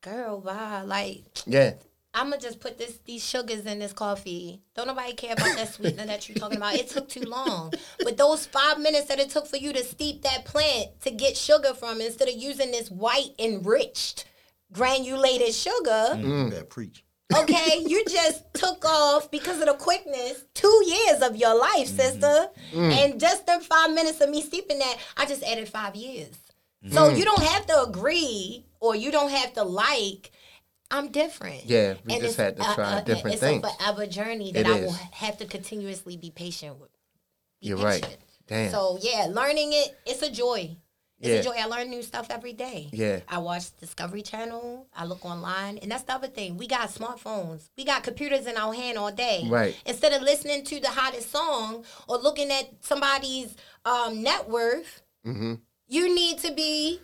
[0.00, 1.74] girl, wow, like yeah.
[2.14, 4.60] I'm gonna just put this these sugars in this coffee.
[4.74, 6.74] Don't nobody care about that sweetener that you're talking about.
[6.74, 7.72] It took too long.
[8.04, 11.36] But those five minutes that it took for you to steep that plant to get
[11.36, 14.26] sugar from, instead of using this white enriched
[14.72, 16.24] granulated sugar, mm.
[16.24, 16.50] Mm.
[16.50, 17.04] That preach.
[17.34, 21.96] okay, you just took off because of the quickness two years of your life, mm-hmm.
[21.96, 22.48] sister.
[22.72, 22.92] Mm.
[22.92, 26.34] And just the five minutes of me steeping that, I just added five years.
[26.90, 30.32] So you don't have to agree or you don't have to like.
[30.92, 31.64] I'm different.
[31.64, 33.64] Yeah, we And just had to try different it's things.
[33.64, 36.90] It's a forever journey that I will have to continuously be patient with.
[37.60, 38.06] Be You're right.
[38.46, 38.70] Damn.
[38.70, 40.76] So yeah, learning it, it's a joy.
[41.18, 41.34] It's Yeah.
[41.36, 41.60] a joy.
[41.62, 42.88] I learn new stuff every day.
[42.92, 43.20] Yeah.
[43.28, 44.88] I watch Discovery Channel.
[44.94, 46.56] I look online, and that's the other thing.
[46.56, 47.68] We got smartphones.
[47.78, 49.46] We got computers in our hand all day.
[49.48, 49.76] Right.
[49.86, 55.54] Instead of listening to the hottest song or looking at somebody's um, net worth, Mm-hmm.
[55.86, 56.98] you need to be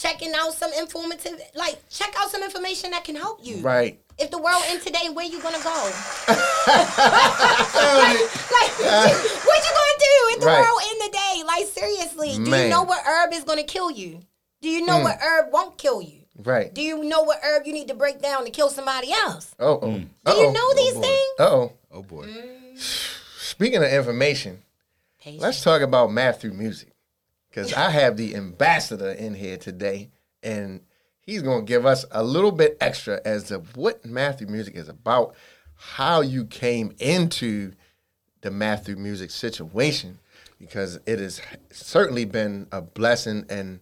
[0.00, 3.58] checking out some informative, like check out some information that can help you.
[3.58, 4.00] Right.
[4.18, 5.70] If the world end today, where you gonna go?
[6.28, 6.30] like,
[8.50, 10.60] what you gonna do if the Right.
[10.60, 11.42] world end today?
[11.46, 14.20] Like, seriously, do you know what herb is gonna kill you?
[14.62, 16.20] Do you know what herb won't kill you?
[16.42, 16.72] Right.
[16.72, 19.54] Do you know what herb you need to break down to kill somebody else?
[19.58, 19.78] Oh.
[19.82, 20.00] oh.
[20.26, 21.34] Do you know these things?
[21.38, 21.72] Uh oh.
[21.92, 22.28] Oh boy.
[22.76, 24.62] Speaking of information,
[25.20, 25.42] Patience.
[25.42, 26.88] let's talk about Math Through Music.
[27.50, 30.10] Because I have the ambassador in here today,
[30.42, 30.80] and
[31.20, 34.76] he's going to give us a little bit extra as to what Math Through Music
[34.76, 35.34] is about,
[35.74, 37.72] how you came into
[38.42, 40.18] the Math Through Music situation,
[40.60, 41.40] because it has
[41.72, 43.80] certainly been a blessing, and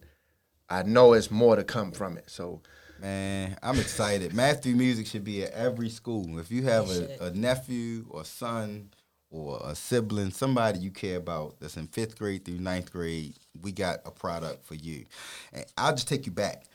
[0.67, 2.29] I know it's more to come from it.
[2.29, 2.61] So,
[3.01, 4.33] Man, I'm excited.
[4.33, 6.37] Math Through Music should be at every school.
[6.37, 8.89] If you have a, a nephew or son
[9.31, 13.71] or a sibling, somebody you care about that's in fifth grade through ninth grade, we
[13.71, 15.05] got a product for you.
[15.53, 16.65] And I'll just take you back.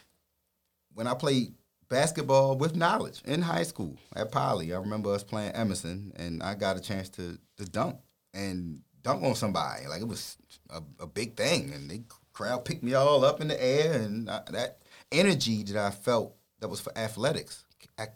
[0.94, 1.54] When I played
[1.88, 6.54] basketball with knowledge in high school at Poly, I remember us playing Emerson, and I
[6.54, 7.96] got a chance to, to dunk.
[8.32, 9.86] And dunk on somebody.
[9.86, 10.36] Like it was
[10.70, 14.28] a, a big thing, and the crowd picked me all up in the air, and
[14.28, 14.78] I, that
[15.12, 17.64] energy that I felt that was for athletics,
[17.96, 18.06] I,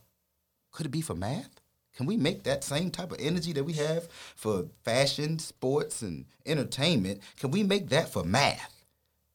[0.72, 1.57] could it be for math?
[1.98, 4.06] Can we make that same type of energy that we have
[4.36, 7.20] for fashion, sports, and entertainment?
[7.40, 8.84] Can we make that for math?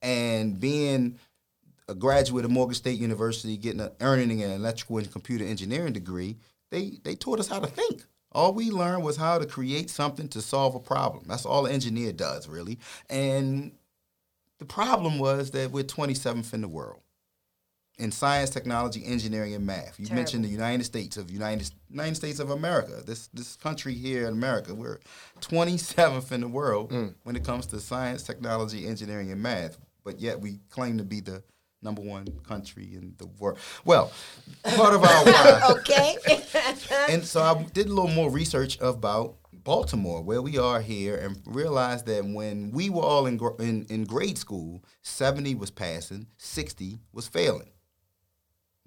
[0.02, 1.19] And being
[1.89, 6.38] a graduate of Morgan State University, getting a, earning an electrical and computer engineering degree,
[6.71, 8.06] they they taught us how to think.
[8.32, 11.26] All we learned was how to create something to solve a problem.
[11.28, 12.80] That's all an engineer does, really.
[13.10, 13.73] And
[14.60, 17.02] the problem was that we're 27th in the world
[17.99, 19.99] in science, technology, engineering, and math.
[19.99, 20.15] You Terrible.
[20.15, 23.01] mentioned the United States of United United States of America.
[23.06, 24.99] This this country here in America, we're
[25.41, 27.13] 27th in the world mm.
[27.23, 29.77] when it comes to science, technology, engineering, and math.
[30.03, 31.43] But yet we claim to be the
[31.84, 33.60] number one country in the world.
[33.86, 34.12] Well,
[34.63, 35.62] part of our why.
[35.71, 36.17] okay.
[37.10, 41.41] and so I did a little more research about Baltimore, where we are here, and
[41.45, 46.99] realized that when we were all in, in, in grade school, 70 was passing, 60
[47.13, 47.69] was failing.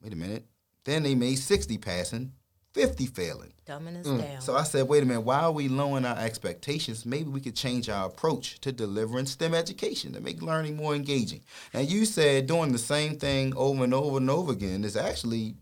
[0.02, 0.44] Wait a minute.
[0.84, 2.32] Then they made 60 passing,
[2.72, 3.52] 50 failing.
[3.66, 4.20] Dumbing us down.
[4.20, 4.42] Mm.
[4.42, 7.04] So I said, wait a minute, why are we lowering our expectations?
[7.04, 11.40] Maybe we could change our approach to delivering STEM education to make learning more engaging.
[11.74, 15.56] Now, you said doing the same thing over and over and over again is actually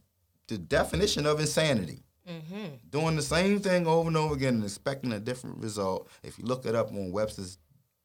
[0.49, 2.05] the definition of insanity.
[2.90, 6.09] Doing the same thing over and over again and expecting a different result.
[6.23, 7.59] If you look it up on Webster's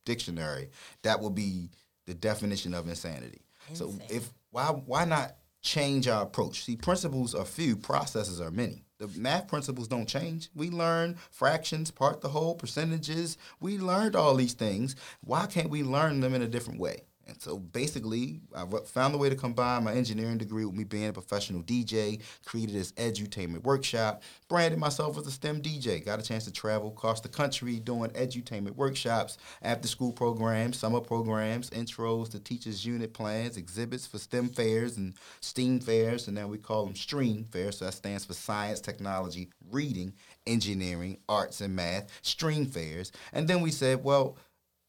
[0.05, 0.69] dictionary,
[1.03, 1.69] that will be
[2.05, 3.41] the definition of insanity.
[3.73, 6.63] So if why why not change our approach?
[6.63, 8.83] See, principles are few, processes are many.
[8.99, 10.49] The math principles don't change.
[10.53, 13.37] We learn fractions, part the whole, percentages.
[13.61, 14.95] We learned all these things.
[15.21, 17.03] Why can't we learn them in a different way?
[17.29, 21.07] And so basically, I found a way to combine my engineering degree with me being
[21.07, 26.23] a professional DJ, created this edutainment workshop, branded myself as a STEM DJ, got a
[26.23, 32.29] chance to travel across the country doing edutainment workshops, after school programs, summer programs, intros
[32.31, 36.85] to teachers' unit plans, exhibits for STEM fairs and STEAM fairs, and now we call
[36.85, 40.13] them STREAM fairs, so that stands for science, technology, reading,
[40.47, 43.11] engineering, arts, and math, STREAM fairs.
[43.33, 44.37] And then we said, well,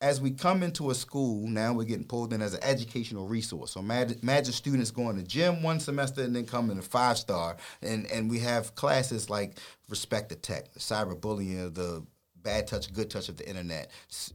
[0.01, 3.73] as we come into a school, now we're getting pulled in as an educational resource.
[3.73, 7.57] So imagine, imagine students going to gym one semester and then coming to five star,
[7.83, 9.59] and and we have classes like
[9.89, 12.03] respect the tech, cyberbullying, the
[12.43, 13.91] bad touch, good touch of the internet,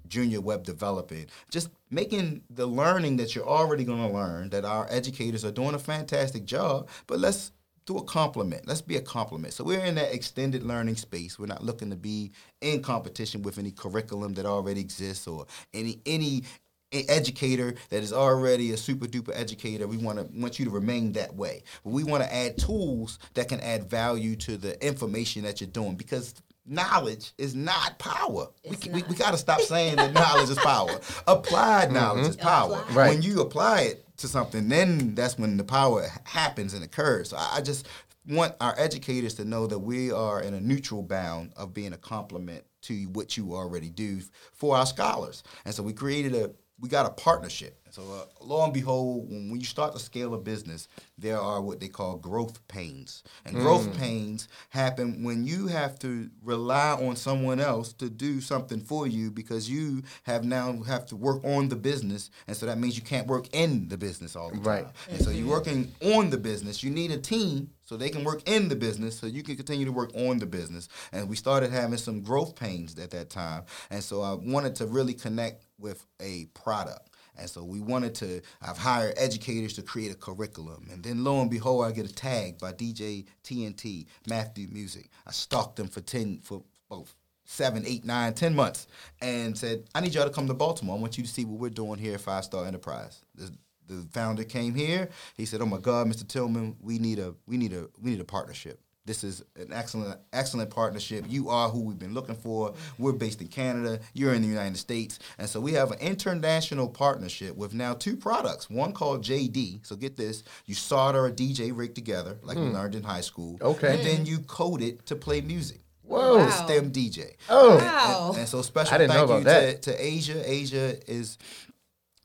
[0.08, 4.50] junior web developing, just making the learning that you're already going to learn.
[4.52, 7.52] That our educators are doing a fantastic job, but let's
[7.86, 8.68] do a compliment.
[8.68, 9.54] Let's be a compliment.
[9.54, 11.38] So we're in that extended learning space.
[11.38, 16.00] We're not looking to be in competition with any curriculum that already exists or any
[16.06, 16.44] any
[16.92, 19.88] educator that is already a super duper educator.
[19.88, 21.64] We want to want you to remain that way.
[21.84, 25.70] But we want to add tools that can add value to the information that you're
[25.70, 26.34] doing because
[26.66, 28.48] knowledge is not power.
[28.64, 29.10] It's we, we, not.
[29.10, 31.00] we got to stop saying that knowledge is power.
[31.28, 32.30] Applied knowledge mm-hmm.
[32.32, 32.80] is power.
[32.80, 32.96] Applied.
[32.96, 33.10] Right.
[33.14, 37.30] When you apply it to something, then that's when the power happens and occurs.
[37.30, 37.88] So I I just
[38.28, 41.98] want our educators to know that we are in a neutral bound of being a
[41.98, 44.22] complement to what you already do
[44.54, 45.44] for our scholars.
[45.66, 47.80] And so we created a we got a partnership.
[47.90, 51.62] So uh, lo and behold, when, when you start to scale a business, there are
[51.62, 53.24] what they call growth pains.
[53.46, 58.82] And growth pains happen when you have to rely on someone else to do something
[58.82, 62.78] for you because you have now have to work on the business, and so that
[62.78, 64.64] means you can't work in the business all the time.
[64.64, 64.88] Right.
[65.10, 66.84] And so you're working on the business.
[66.84, 69.86] You need a team so they can work in the business so you can continue
[69.86, 70.90] to work on the business.
[71.12, 73.64] And we started having some growth pains at that time.
[73.92, 77.10] And so I wanted to really connect with a product.
[77.38, 80.88] And so we wanted to, I've hired educators to create a curriculum.
[80.92, 85.10] And then lo and behold, I get a tag by DJ TNT, Math Through Music.
[85.28, 87.14] I stalked them for 10, for both
[87.46, 88.88] seven, eight, nine, ten months
[89.22, 90.98] and said, I need y'all to come to Baltimore.
[90.98, 93.24] I want you to see what we're doing here at Five Star Enterprise.
[93.36, 93.52] The,
[93.88, 95.10] the founder came here.
[95.38, 96.28] He said, "Oh my God, Mr.
[96.28, 98.80] Tillman, we need a we need a we need a partnership.
[99.06, 101.26] This is an excellent excellent partnership.
[101.28, 102.74] You are who we've been looking for.
[102.98, 104.00] We're based in Canada.
[104.14, 108.18] You're in the United States, and so we have an international partnership with now two
[108.18, 108.70] products.
[108.70, 109.86] One called JD.
[109.86, 113.58] So get this: you solder a DJ rig together, like we learned in high school.
[113.62, 113.96] Okay.
[113.96, 115.82] and then you code it to play music.
[116.08, 116.38] Whoa.
[116.38, 116.50] Wow.
[116.50, 117.36] STEM DJ.
[117.50, 117.78] Oh.
[117.78, 118.30] Wow.
[118.30, 120.42] And, and so special thank you to, to Asia.
[120.52, 121.38] Asia is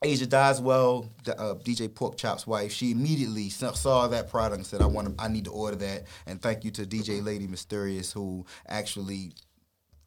[0.02, 2.72] Asia Doswell, uh, DJ Porkchop's wife.
[2.72, 5.76] She immediately saw, saw that product and said, "I want to, I need to order
[5.76, 9.32] that." And thank you to DJ Lady Mysterious who actually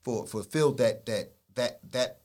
[0.01, 2.21] for, fulfilled that that that that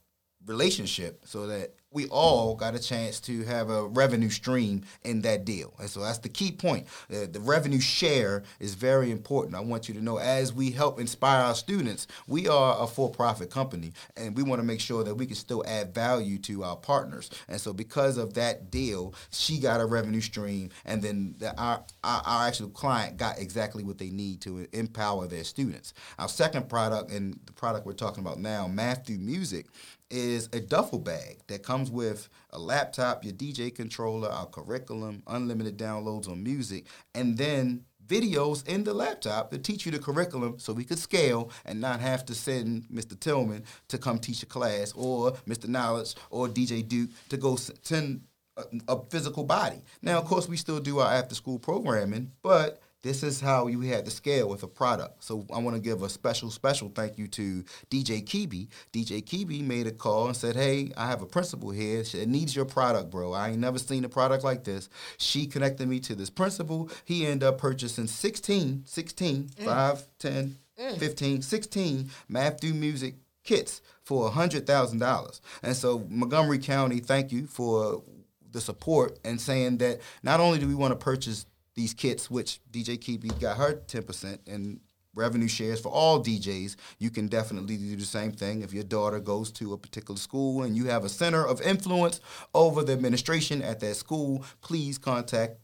[0.47, 5.45] relationship so that we all got a chance to have a revenue stream in that
[5.45, 5.73] deal.
[5.79, 6.87] And so that's the key point.
[7.11, 9.55] Uh, the revenue share is very important.
[9.55, 13.11] I want you to know as we help inspire our students, we are a for
[13.11, 16.63] profit company and we want to make sure that we can still add value to
[16.63, 17.31] our partners.
[17.49, 21.83] And so because of that deal, she got a revenue stream and then the, our,
[22.05, 25.95] our, our actual client got exactly what they need to empower their students.
[26.19, 29.67] Our second product and the product we're talking about now, Math Through Music,
[30.11, 35.77] is a duffel bag that comes with a laptop, your DJ controller, our curriculum, unlimited
[35.77, 40.73] downloads on music, and then videos in the laptop to teach you the curriculum so
[40.73, 43.19] we could scale and not have to send Mr.
[43.19, 45.67] Tillman to come teach a class or Mr.
[45.67, 48.23] Niledge or DJ Duke to go send
[48.57, 49.83] a, a physical body.
[50.03, 53.81] Now, of course, we still do our after school programming, but this is how you
[53.81, 55.23] had to scale with a product.
[55.23, 58.69] So I want to give a special, special thank you to DJ Kibi.
[58.93, 62.05] DJ Kibi made a call and said, Hey, I have a principal here.
[62.05, 63.33] She needs your product, bro.
[63.33, 64.89] I ain't never seen a product like this.
[65.19, 66.91] She connected me to this principal.
[67.05, 69.65] He ended up purchasing 16, 16, mm.
[69.65, 70.99] 5, 10, mm.
[70.99, 75.41] 15, 16 Math Through Music kits for $100,000.
[75.63, 78.03] And so Montgomery County, thank you for
[78.51, 81.47] the support and saying that not only do we want to purchase
[81.79, 84.81] these kits, which DJ Kibi got her 10% and
[85.15, 86.75] revenue shares for all DJs.
[86.99, 90.65] You can definitely do the same thing if your daughter goes to a particular school
[90.65, 92.21] and you have a center of influence
[92.53, 94.45] over the administration at that school.
[94.61, 95.61] Please contact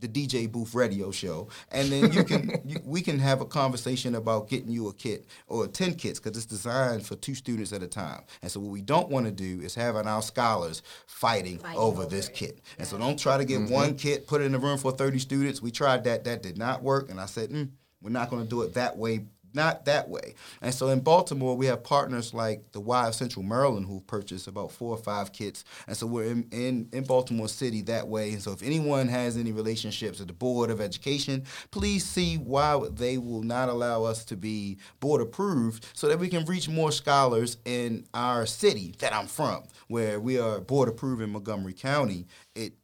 [0.00, 4.14] the DJ Booth Radio Show, and then you can you, we can have a conversation
[4.14, 7.82] about getting you a kit or ten kits because it's designed for two students at
[7.82, 8.22] a time.
[8.42, 12.02] And so what we don't want to do is having our scholars fighting, fighting over,
[12.02, 12.34] over, this it.
[12.34, 12.60] kit.
[12.78, 13.72] And so don't try to get mm-hmm.
[13.72, 15.62] one kit, put it in the room for thirty students.
[15.62, 17.68] We tried that, that did not work, and I said, mm,
[18.00, 19.26] we're not going to do it that way
[19.58, 20.34] not that way.
[20.62, 24.46] And so in Baltimore, we have partners like the Y of Central Maryland who purchased
[24.46, 25.64] about four or five kits.
[25.88, 28.32] And so we're in, in, in Baltimore City that way.
[28.32, 32.80] And so if anyone has any relationships at the Board of Education, please see why
[32.92, 36.92] they will not allow us to be board approved so that we can reach more
[36.92, 42.26] scholars in our city that I'm from, where we are board approved in Montgomery County.
[42.54, 42.74] It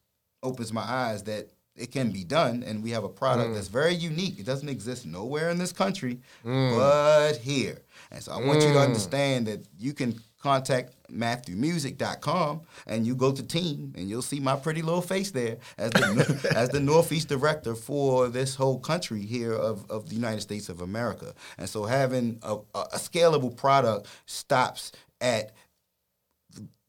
[0.42, 3.54] opens my eyes that it can be done and we have a product mm.
[3.54, 6.76] that's very unique it doesn't exist nowhere in this country mm.
[6.76, 7.78] but here
[8.10, 8.66] and so i want mm.
[8.66, 8.84] you to mm.
[8.84, 14.54] understand that you can contact MathThroughMusic.com and you go to team and you'll see my
[14.54, 19.54] pretty little face there as the, as the northeast director for this whole country here
[19.54, 24.92] of, of the united states of america and so having a, a scalable product stops
[25.22, 25.52] at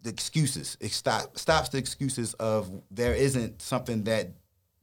[0.05, 0.77] the excuses.
[0.79, 4.29] It stop, stops the excuses of there isn't something that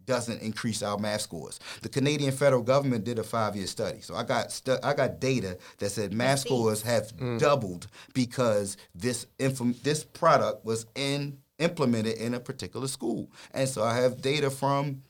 [0.06, 1.60] doesn't increase our math scores.
[1.82, 5.58] The Canadian federal government did a five-year study, so I got stu- I got data
[5.78, 7.38] that said math scores have mm.
[7.38, 13.82] doubled because this inform- this product was in implemented in a particular school, and so
[13.82, 15.02] I have data from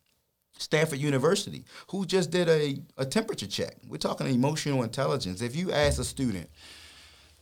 [0.59, 3.77] Stanford University, who just did a, a temperature check.
[3.89, 5.43] We're talking emotional intelligence.
[5.43, 6.49] If you ask a student,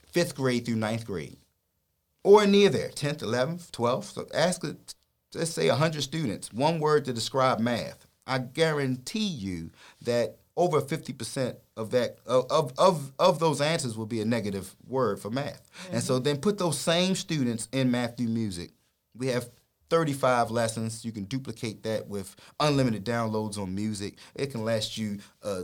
[0.07, 1.37] fifth grade through ninth grade,
[2.23, 4.63] or near there, 10th, 11th, 12th, so ask
[5.35, 9.71] let's say 100 students, one word to describe math, I guarantee you
[10.03, 15.19] that over 50% of that of, of, of those answers will be a negative word
[15.19, 15.71] for math.
[15.85, 15.95] Mm-hmm.
[15.95, 18.73] And so then put those same students in math through music.
[19.17, 19.49] We have
[19.89, 21.05] 35 lessons.
[21.05, 24.19] You can duplicate that with unlimited downloads on music.
[24.35, 25.63] It can last you uh,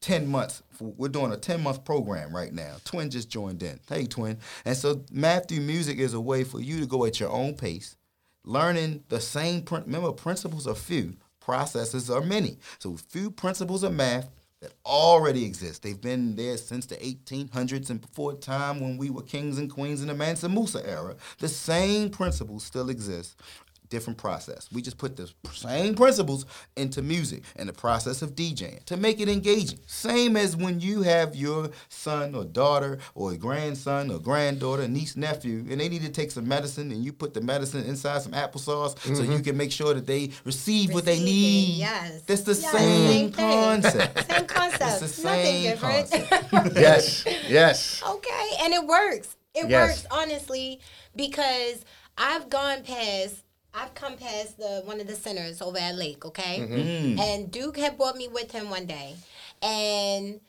[0.00, 0.62] 10 months.
[0.80, 2.76] We're doing a 10 month program right now.
[2.84, 3.80] Twin just joined in.
[3.88, 4.38] Hey, Twin.
[4.64, 7.54] And so math through music is a way for you to go at your own
[7.54, 7.96] pace
[8.44, 12.58] learning the same, remember, principles are few, processes are many.
[12.78, 14.30] So few principles of math
[14.60, 15.82] that already exist.
[15.82, 20.02] They've been there since the 1800s and before time when we were kings and queens
[20.02, 21.14] in the Mansa Musa era.
[21.38, 23.40] The same principles still exist
[23.88, 24.68] different process.
[24.72, 29.20] We just put the same principles into music and the process of DJing to make
[29.20, 29.80] it engaging.
[29.86, 35.64] Same as when you have your son or daughter or grandson or granddaughter, niece, nephew,
[35.70, 38.94] and they need to take some medicine and you put the medicine inside some applesauce
[38.96, 39.14] mm-hmm.
[39.14, 39.42] so you mm-hmm.
[39.42, 41.78] can make sure that they receive, receive what they need.
[41.78, 42.22] Yes.
[42.28, 42.72] It's the yes.
[42.72, 44.18] same, concept.
[44.30, 44.82] Same concept.
[44.82, 46.50] It's the same Nothing different.
[46.50, 46.76] Concept.
[46.76, 47.24] yes.
[47.48, 48.02] Yes.
[48.06, 48.50] Okay.
[48.60, 49.36] And it works.
[49.54, 49.88] It yes.
[49.88, 50.80] works honestly
[51.16, 51.84] because
[52.16, 53.44] I've gone past
[53.78, 56.58] I've come past the one of the centers over at Lake, okay?
[56.58, 56.74] Mm-hmm.
[56.74, 57.18] Mm.
[57.20, 59.14] And Duke had brought me with him one day.
[59.62, 60.40] And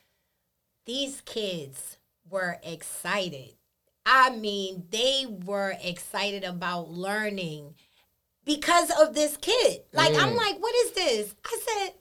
[0.85, 3.53] these kids were excited.
[4.05, 7.75] I mean, they were excited about learning
[8.45, 9.81] because of this kid.
[9.93, 10.23] Like, mm.
[10.23, 11.35] I'm like, what is this?
[11.45, 11.93] I said,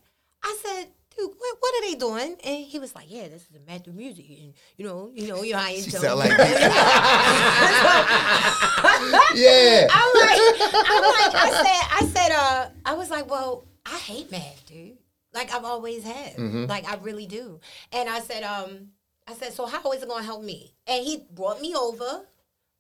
[0.42, 0.86] I said,
[1.18, 1.34] you?
[1.36, 3.94] What, what are they doing?" And he was like, "Yeah, this is the math of
[3.94, 6.30] music, and you know, you know, you know how you sound like
[9.34, 9.86] Yeah.
[9.90, 10.38] I'm like,
[10.72, 14.98] I'm like, I said, I said, uh, I was like, well, I hate math, dude.
[15.32, 16.36] Like I've always had.
[16.36, 16.66] Mm-hmm.
[16.66, 17.60] Like I really do.
[17.92, 18.88] And I said, um,
[19.26, 20.74] I said, so how is it gonna help me?
[20.86, 22.24] And he brought me over,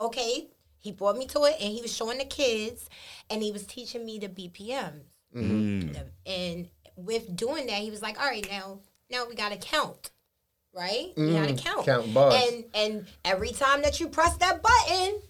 [0.00, 0.48] okay.
[0.80, 2.88] He brought me to it and he was showing the kids
[3.28, 5.02] and he was teaching me the BPMs.
[5.34, 5.98] Mm-hmm.
[6.24, 6.68] And
[6.98, 8.80] with doing that, he was like, all right, now,
[9.10, 10.10] now we gotta count.
[10.74, 11.12] Right?
[11.16, 11.80] We gotta count.
[11.80, 12.34] Mm, count bars.
[12.34, 15.20] And and every time that you press that button,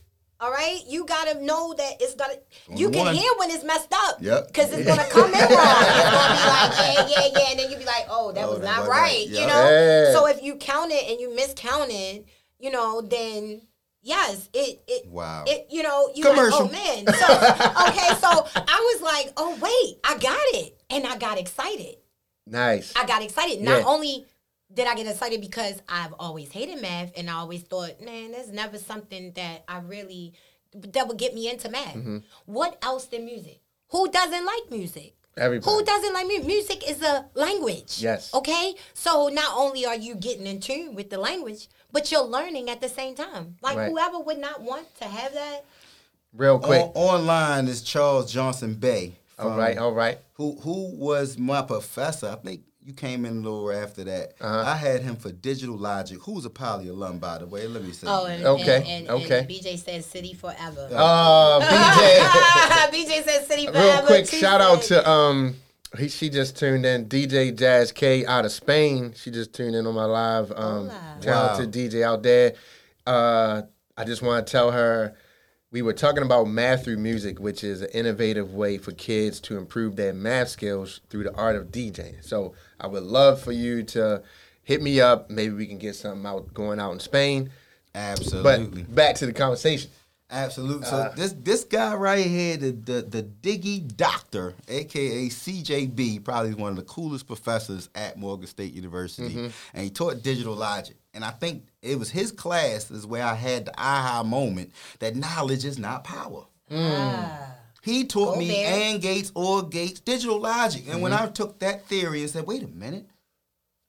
[0.40, 2.34] all right, you gotta know that it's gonna.
[2.74, 3.14] You can one.
[3.14, 4.18] hear when it's messed up.
[4.20, 4.48] Yep.
[4.48, 5.40] Because it's gonna come in wrong.
[5.40, 8.50] It's gonna be like yeah, yeah, yeah, and then you'd be like, oh, that Oh,
[8.52, 9.00] was that not right.
[9.02, 9.26] right.
[9.28, 9.70] You know.
[9.70, 10.12] Yeah.
[10.12, 12.26] So if you count it and you miscounted,
[12.58, 13.62] you know, then
[14.03, 15.44] yes, it it Wow.
[15.46, 16.66] it you know you Commercial.
[16.66, 17.07] like oh man.
[17.07, 17.26] So
[17.88, 21.96] okay, so I was like, oh wait, I got it, and I got excited.
[22.46, 22.92] Nice.
[22.96, 23.61] I got excited.
[23.61, 23.86] Not Yeah.
[23.86, 24.26] only
[24.72, 28.51] did I get excited because I've always hated math and I always thought, man, there's
[28.51, 30.34] never something that I really
[30.74, 31.94] that would get me into math.
[31.94, 32.18] Mm-hmm.
[32.46, 33.61] What else than music?
[33.90, 35.14] Who doesn't like music?
[35.39, 35.70] Everybody.
[35.72, 36.47] Who doesn't like music?
[36.47, 38.03] Music is a language.
[38.03, 38.32] Yes.
[38.34, 38.74] Okay?
[38.95, 42.80] So not only are you getting in tune with the language, but you're learning at
[42.80, 43.57] the same time.
[43.62, 43.91] Like Right.
[43.91, 45.64] whoever would not want to have that.
[46.34, 46.82] Real quick.
[46.82, 46.91] On,
[47.24, 49.14] online is Charles Johnson Bay.
[49.39, 49.78] all from- right.
[49.78, 50.18] All right.
[50.34, 52.28] Who who was my professor?
[52.28, 54.32] I think you came in a little after that.
[54.41, 54.64] Uh-huh.
[54.66, 56.20] I had him for digital logic.
[56.22, 57.66] Who's a poly alum, by the way?
[57.66, 58.07] Let me say.
[58.09, 59.41] Oh, and, Okay, and, and, okay.
[59.41, 60.89] and BJ says city forever.
[60.91, 61.61] Uh,
[62.91, 62.91] BJ.
[63.05, 63.78] BJ says city forever.
[63.78, 65.57] Real quick, too, shout out to um,
[65.99, 67.11] he she just tuned in.
[67.11, 69.12] DJ Jazz K out of Spain.
[69.14, 70.51] She just tuned in on my live.
[70.53, 71.18] Um, Hola.
[71.20, 72.55] talented DJ out there.
[73.07, 73.62] Uh,
[73.99, 75.14] I just want to tell her
[75.70, 79.59] we were talking about math through music, which is an innovative way for kids to
[79.59, 82.24] improve their math skills through the art of DJing.
[82.24, 84.22] So I would love for you to
[84.62, 85.31] hit me up.
[85.31, 87.51] Maybe we can get something out going out in Spain.
[87.95, 88.83] Absolutely.
[88.83, 89.91] But back to the conversation.
[90.31, 90.87] Absolutely.
[90.87, 96.53] So Uh, this this guy right here, the the the Diggy Doctor, aka CJB, probably
[96.53, 99.49] one of the coolest professors at Morgan State University, Mm-hmm.
[99.72, 100.97] and he taught digital logic.
[101.14, 105.16] And I think it was his class is where I had the aha moment that
[105.16, 106.45] knowledge is not power.
[107.89, 108.93] He taught Go me Bears.
[108.95, 110.82] AND gates, OR gates, digital logic.
[110.84, 111.01] And Mm-hmm.
[111.03, 113.07] when I took that theory and said, wait a minute,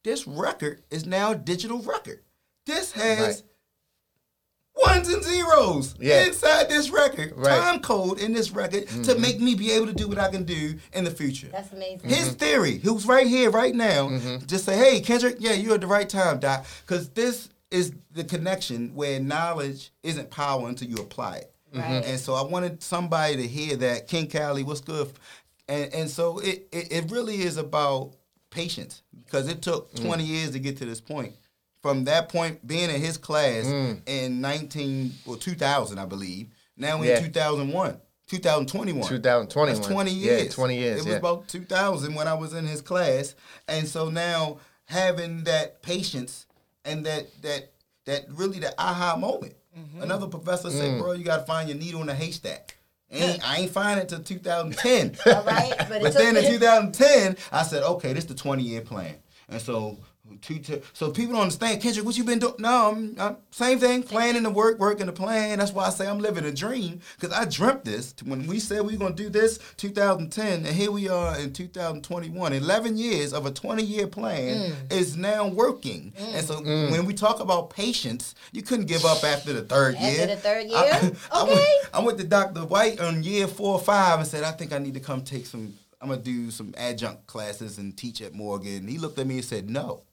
[0.03, 2.21] this record is now a digital record.
[2.65, 3.43] This has
[4.77, 4.87] Right.
[4.95, 6.23] ones and zeros Yeah.
[6.25, 7.51] inside this record, Right.
[7.51, 7.61] Mm-hmm.
[7.71, 10.45] time code in this record to make me be able to do what I can
[10.45, 11.49] do in the future.
[11.51, 12.09] That's amazing.
[12.09, 14.09] His theory, who's right here, right now,
[14.45, 16.65] just say, hey, Kendrick, yeah, you're at the right time, Doc.
[16.85, 21.48] Because this is the connection where knowledge isn't power until you apply it.
[21.73, 21.83] Right.
[21.83, 22.09] Mm-hmm.
[22.09, 24.07] And so I wanted somebody to hear that.
[24.07, 25.11] King Cali, what's good?
[25.67, 28.13] And and so it, it, it really is about
[28.49, 30.05] patience because it took mm.
[30.05, 31.35] 20 years to get to this point.
[31.81, 34.01] From that point, being in his class mm.
[34.05, 36.47] in 19 or 2000, I believe.
[36.75, 37.17] Now we're Yeah.
[37.19, 39.07] in 2001, 2021.
[39.07, 39.75] 2021.
[39.75, 40.53] That's 20 Yeah, years.
[40.53, 41.17] 20 years, It was yeah.
[41.17, 43.35] about 2000 when I was in his class,
[43.67, 46.47] and so now having that patience
[46.83, 47.71] and that that
[48.05, 49.53] that really the aha moment.
[49.77, 50.01] Mm-hmm.
[50.01, 50.99] Another professor said, Mm.
[50.99, 52.77] "Bro, you got to find your needle in a haystack."
[53.11, 55.17] Ain't, I ain't find it till 2010.
[55.25, 58.81] All right, but but then in 2010, I said, "Okay, this is the 20 year
[58.81, 59.15] plan."
[59.47, 59.97] And so.
[60.41, 62.05] Two, two, so people don't understand, Kendrick.
[62.05, 62.53] What you been doing?
[62.59, 64.03] No, I'm, I'm same thing.
[64.03, 65.59] Planning the work, working the plan.
[65.59, 68.85] That's why I say I'm living a dream because I dreamt this when we said
[68.85, 72.53] we were gonna do this 2010, and here we are in 2021.
[72.53, 74.91] 11 years of a 20 year plan Mm.
[74.91, 76.13] is now working.
[76.19, 76.33] Mm.
[76.35, 76.91] And so mm.
[76.91, 80.21] when we talk about patience, you couldn't give up after the third After year.
[80.21, 81.11] After the third I- year?
[81.31, 81.73] I, went, Okay.
[81.93, 82.61] I went to Dr.
[82.65, 85.45] White on year four or five and said, I think I need to come take
[85.45, 85.73] some.
[86.01, 88.87] I'm gonna do some adjunct classes and teach at Morgan.
[88.87, 90.03] He looked at me and said, No.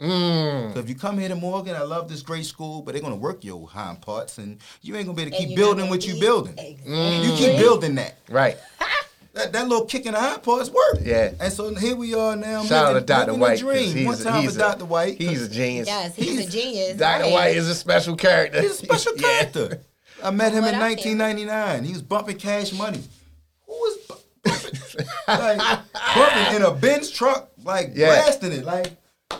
[0.00, 0.74] Mm.
[0.74, 3.16] So if you come here to Morgan, I love this great school, but they're gonna
[3.16, 6.06] work your hind parts, and you ain't gonna be able to And keep building what
[6.06, 6.54] you be- building.
[6.58, 7.22] Exactly.
[7.26, 8.16] You keep building that.
[8.28, 8.56] Right.
[9.32, 11.00] That, that little kick in the hind parts work.
[11.02, 11.32] Yeah.
[11.38, 12.64] And so here we are now.
[12.64, 13.34] Shout out to Dr.
[13.34, 13.58] White.
[13.58, 14.06] Dream.
[14.06, 14.86] One time he's for a, Dr.
[14.86, 15.18] White.
[15.20, 15.86] He's a genius.
[15.88, 16.96] Yes, he's, He's- a genius.
[16.96, 17.24] Dr.
[17.24, 17.32] right.
[17.34, 18.62] White is a special character.
[18.62, 19.28] He's a special Yeah.
[19.28, 19.80] character.
[20.24, 21.84] I met him What in 1999.
[21.84, 23.02] He was bumping Cash Money.
[23.66, 25.06] Who was bumping?
[25.28, 25.80] like
[26.16, 28.06] bumping in a Benz truck, like Yeah.
[28.06, 28.90] blasting it, like.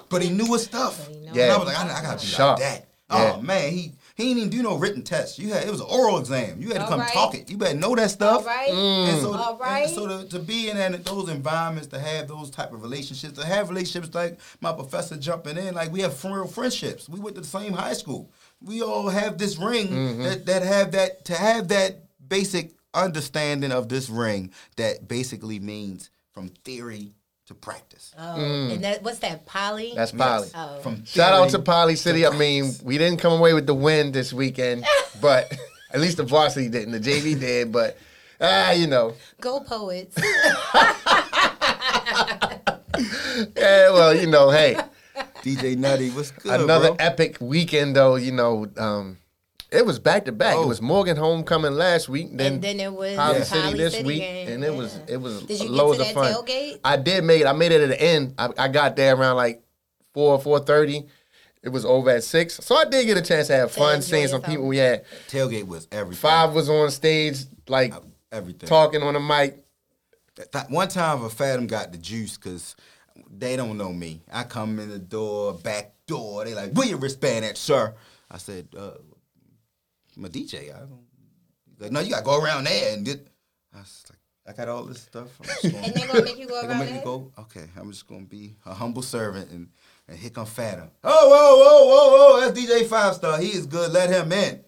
[0.08, 1.06] But he knew his stuff.
[1.08, 1.54] he know And Yeah.
[1.54, 2.58] I was like, I, I gotta be Sharp.
[2.60, 2.88] like that.
[3.10, 3.34] Yeah.
[3.36, 5.38] Oh man, he he didn't even do no written test.
[5.38, 6.60] You had it was an oral exam.
[6.60, 7.12] You had to All come right.
[7.12, 7.50] talk it.
[7.50, 8.40] You better know that stuff.
[8.42, 8.68] All right.
[8.70, 9.88] And so, All and right.
[9.88, 13.44] so to, to be in that, those environments, to have those type of relationships, to
[13.46, 17.08] have relationships like my professor jumping in, like we have real friendships.
[17.08, 18.30] We went to the same high school.
[18.60, 20.22] We all have this ring Mm-hmm.
[20.24, 26.10] that, that have that to have that basic understanding of this ring that basically means
[26.32, 27.12] from theory
[27.46, 28.12] to practice.
[28.18, 29.46] Oh, and that what's that?
[29.46, 29.92] Poly.
[29.94, 30.48] That's Poly.
[30.54, 30.78] Oh.
[30.80, 32.26] From Shout out to Polly Poly City.
[32.26, 34.84] I mean, we didn't come away with the win this weekend,
[35.20, 35.52] but
[35.92, 36.92] at least the varsity didn't.
[36.92, 37.96] The JV did, but
[38.40, 39.14] ah, you know.
[39.40, 40.16] Go poets.
[43.56, 44.76] Yeah, well, you know, hey,
[45.42, 46.96] DJ Nutty, what's good, another bro?
[46.98, 48.16] epic weekend though.
[48.16, 49.18] You know, um,
[49.72, 50.54] it was back to back.
[50.54, 50.66] It Oh.
[50.68, 53.92] was Morgan homecoming last week, then, and then it was Poly the City Poly this
[53.94, 54.48] City week, game.
[54.48, 56.44] and it was it was Did you loads get to of fun.
[56.44, 56.80] tailgate?
[56.84, 57.46] I did make it.
[57.46, 58.34] I made it at the end.
[58.38, 59.62] I, I got there around like
[60.14, 61.06] four four thirty.
[61.62, 64.04] It was over at six, so I did get a chance to have fun, enjoy
[64.06, 64.46] seeing some yourself.
[64.52, 64.66] people.
[64.68, 66.20] We had Tailgate was everything.
[66.20, 67.92] five was on stage, like
[68.30, 68.68] everything.
[68.68, 69.64] talking on the mic.
[70.52, 72.76] That- One time, a Fathom got the juice because
[73.36, 74.20] they don't know me.
[74.32, 76.44] I come in the door, back door.
[76.44, 77.94] They like, where your wristband at, sir?
[78.30, 78.90] I said, uh,
[80.16, 80.74] I'm a DJ.
[80.74, 81.00] I don't.
[81.70, 83.26] He's like, no, you got to go around there and get.
[83.74, 85.28] I was like, I got all this stuff.
[85.40, 87.02] I'm just gonna, And they gonna make you go around make there?
[87.02, 87.32] go.
[87.38, 89.68] Okay, I'm just gonna be a humble servant and
[90.08, 90.90] and here come Fathom.
[91.04, 92.40] Oh, whoa, whoa, whoa, whoa!
[92.52, 93.40] That's DJ 5Starr.
[93.40, 93.92] He is good.
[93.92, 94.60] Let him in.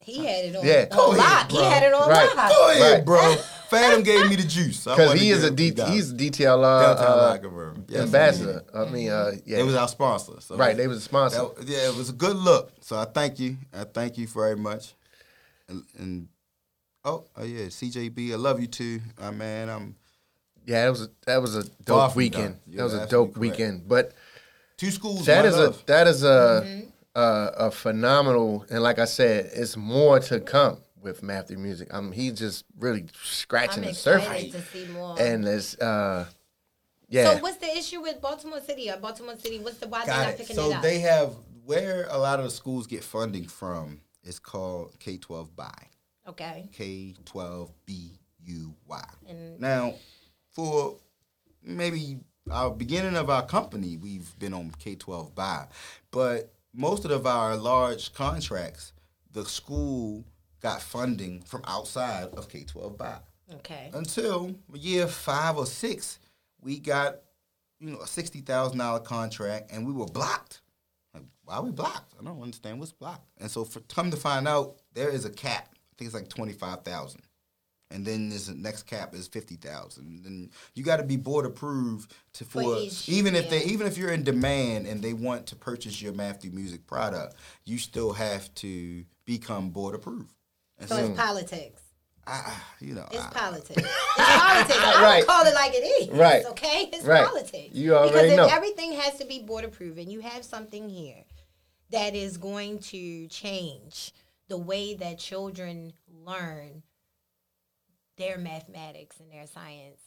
[0.00, 0.86] He had it on, Yeah.
[0.90, 1.50] on Go ahead, lock.
[1.50, 2.36] He had it on Right.
[2.36, 2.48] lock.
[2.50, 3.04] Go ahead, Right.
[3.04, 3.36] bro.
[3.70, 5.88] Fathom gave me the juice Because he is a give D, you guys.
[5.88, 7.84] he's a DTL uh, Downtown Locker Room.
[7.88, 8.64] Yes, ambassador.
[8.74, 10.40] I mean, uh, yeah, It was our sponsor.
[10.40, 10.76] So right.
[10.76, 11.38] They was a sponsor.
[11.58, 12.72] that- yeah, it was a good look.
[12.80, 13.56] So I thank you.
[13.74, 14.94] I thank you very much.
[15.68, 16.28] And, and
[17.04, 19.68] oh, oh yeah, CJB, I love you too, uh, man.
[19.68, 19.96] I'm
[20.64, 22.54] yeah, that was a, that was a dope weekend.
[22.66, 22.76] done.
[22.76, 23.38] that was a dope correct.
[23.38, 23.88] weekend.
[23.88, 24.12] But
[24.76, 25.26] two schools.
[25.26, 26.88] that my is a that is a, Mm-hmm.
[27.14, 31.88] a a phenomenal and like I said, it's more to come with Matthew Music.
[31.94, 35.16] I mean, he's just really scratching I'm the excited surface, to see more.
[35.20, 36.26] and it's uh,
[37.08, 37.34] yeah.
[37.36, 39.60] So what's the issue with Baltimore City or Baltimore City?
[39.60, 40.38] What's the why they're Got not it.
[40.38, 40.82] picking So it up?
[40.82, 41.32] So they have
[41.64, 45.88] where a lot of the schools get funding from is called K twelve buy.
[46.28, 46.68] okay.
[46.72, 49.04] K twelve B U Y.
[49.28, 49.94] And- Now,
[50.52, 50.96] for
[51.62, 52.18] maybe
[52.50, 55.66] our beginning of our company, we've been on K twelve buy,
[56.10, 58.92] but most of our large contracts,
[59.32, 60.24] the school
[60.66, 63.18] got funding from outside of K twelve buy.
[63.54, 63.90] Okay.
[63.94, 66.18] Until year five or six,
[66.60, 67.20] we got
[67.78, 70.62] you know a sixty thousand dollar contract, and we were blocked.
[71.14, 72.14] Like, why are we blocked?
[72.20, 73.28] I don't understand what's blocked.
[73.38, 75.68] And so, for come to find out, there is a cap.
[75.72, 77.22] I think it's like twenty five thousand,
[77.92, 80.26] and then this next cap is fifty thousand.
[80.26, 83.86] And you got to be board approved to For for, each, even if they even
[83.86, 87.78] if you're in demand and they want to purchase your Math Through Music product, you
[87.78, 90.32] still have to become board approved.
[90.78, 91.82] And So it's politics.
[92.26, 93.82] I, you know, It's I- politics.
[94.18, 94.78] It's politics.
[94.80, 95.18] I Right.
[95.18, 96.08] don't call it like it is.
[96.10, 96.44] Right.
[96.46, 96.90] Okay.
[96.92, 97.24] It's Right.
[97.26, 97.74] politics.
[97.74, 98.46] You already because if know.
[98.48, 101.24] everything has to be board approved, and you have something here
[101.90, 104.12] that is going to change
[104.48, 106.82] the way that children learn
[108.16, 110.00] their mathematics and their science,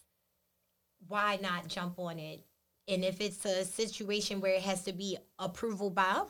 [1.07, 2.43] why not jump on it?
[2.87, 6.21] And if it's a situation where it has to be approval by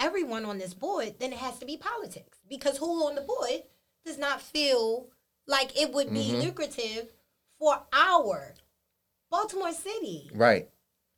[0.00, 2.38] everyone on this board, then it has to be politics.
[2.48, 3.62] Because who on the board
[4.04, 5.08] does not feel
[5.46, 7.08] like it would be lucrative
[7.58, 8.54] for our
[9.30, 10.30] Baltimore City?
[10.34, 10.68] right.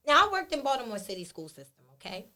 [0.07, 2.27] Now I worked in Baltimore City school system, okay?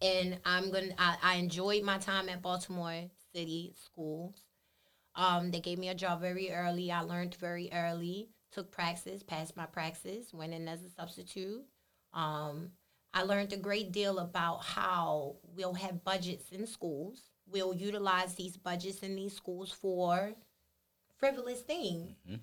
[0.00, 4.34] And I'm gonna I, I enjoyed my time at Baltimore City schools.
[5.14, 6.90] Um, they gave me a job very early.
[6.90, 11.62] I learned very early, took praxis, passed my praxis, went in as a substitute.
[12.14, 12.70] Um,
[13.14, 17.31] I learned a great deal about how we'll have budgets in schools.
[17.52, 20.32] We'll utilize these budgets in these schools for
[21.18, 22.16] frivolous things.
[22.26, 22.36] Mm-hmm.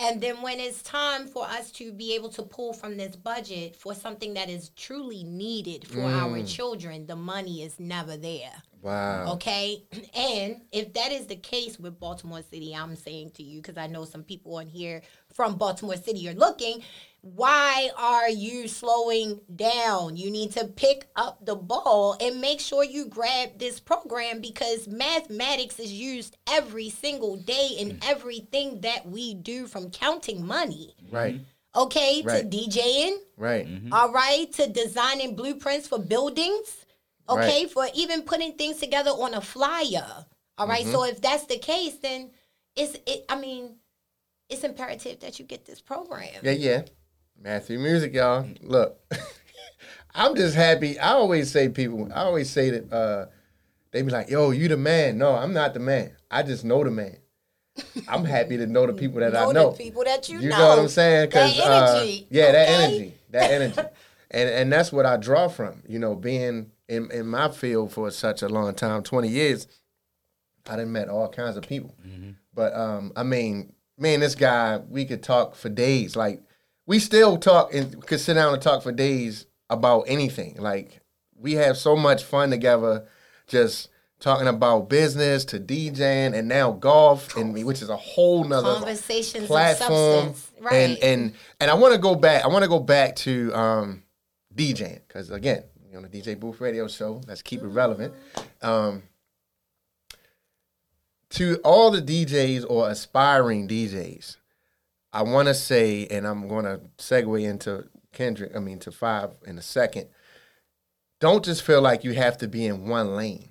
[0.00, 3.76] And then when it's time for us to be able to pull from this budget
[3.76, 6.48] for something that is truly needed for our mm.
[6.48, 8.52] children, the money is never there.
[8.84, 9.32] Wow.
[9.32, 9.82] Okay.
[10.14, 13.86] And if that is the case with Baltimore City, I'm saying to you, because I
[13.86, 16.82] know some people on here from Baltimore City are looking,
[17.22, 20.16] why are you slowing down?
[20.16, 24.86] You need to pick up the ball and make sure you grab this program because
[24.86, 28.04] mathematics is used every single day in mm.
[28.06, 30.94] everything that we do from counting money.
[31.10, 31.40] Right.
[31.74, 32.48] Okay, Right.
[32.48, 33.66] to DJing, Right.
[33.66, 33.92] Mm-hmm.
[33.92, 36.83] all right, to designing blueprints for buildings,
[37.28, 37.70] okay, Right.
[37.70, 40.26] for even putting things together on a flyer.
[40.58, 40.86] All right?
[40.86, 42.30] so if that's the case, then
[42.76, 43.24] it's it.
[43.28, 43.76] I mean,
[44.48, 46.28] it's imperative that you get this program.
[46.42, 46.82] Yeah, yeah.
[47.40, 48.46] Math Through Music, y'all.
[48.62, 49.00] Look,
[50.14, 50.98] I'm just happy.
[50.98, 52.08] I always say people.
[52.14, 53.26] I always say that uh,
[53.90, 56.12] they be like, "Yo, you the man." No, I'm not the man.
[56.30, 57.16] I just know the man.
[58.06, 59.70] I'm happy to know the people that I Know know.
[59.72, 60.58] the people that you You know.
[60.58, 61.30] know what I'm saying?
[61.30, 63.80] That uh, energy, yeah, that energy, that energy,
[64.30, 65.82] and and that's what I draw from.
[65.88, 69.66] You know, being in in my field for such a long time, 20 years,
[70.68, 71.94] I didn't met all kinds of people.
[72.54, 76.16] But um, I mean, me and this guy, we could talk for days.
[76.16, 76.42] Like
[76.86, 80.56] we still talk and could sit down and talk for days about anything.
[80.58, 81.00] Like
[81.36, 83.06] we have so much fun together,
[83.46, 83.88] just
[84.20, 89.46] talking about business to DJing and now golf and which is a whole nother Conversations
[89.46, 90.34] platform.
[90.34, 90.74] substance, right.
[90.74, 92.44] And and and I want to go back.
[92.44, 94.02] I want to go back to um,
[94.54, 95.64] DJing because again,
[95.94, 97.20] know, the DJ Booth Radio Show.
[97.26, 98.14] Let's keep it relevant.
[98.62, 99.04] Um,
[101.30, 104.36] to all the DJs or aspiring DJs,
[105.12, 108.56] I want to say, and I'm going to segue into Kendrick.
[108.56, 110.08] I mean, to Five in a second.
[111.20, 113.50] Don't just feel like you have to be in one lane.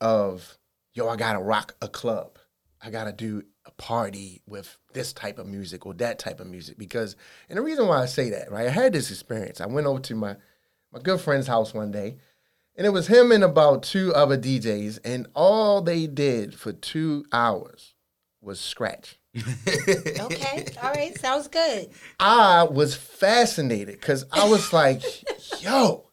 [0.00, 0.58] Of
[0.94, 2.38] yo, I gotta rock a club.
[2.80, 6.78] I gotta do a party with this type of music or that type of music
[6.78, 7.16] because,
[7.48, 8.66] and the reason why I say that, right?
[8.66, 9.60] I had this experience.
[9.60, 10.36] I went over to my
[10.98, 12.16] my good friend's house one day,
[12.76, 17.24] and it was him and about two other DJs, and all they did for two
[17.32, 17.94] hours
[18.40, 19.18] was scratch.
[20.20, 20.66] Okay.
[20.82, 21.16] All right.
[21.18, 21.88] Sounds good.
[22.18, 25.02] I was fascinated because I was like,
[25.62, 26.08] yo,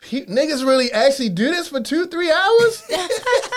[0.00, 2.82] pe- niggas really actually do this for two, three hours?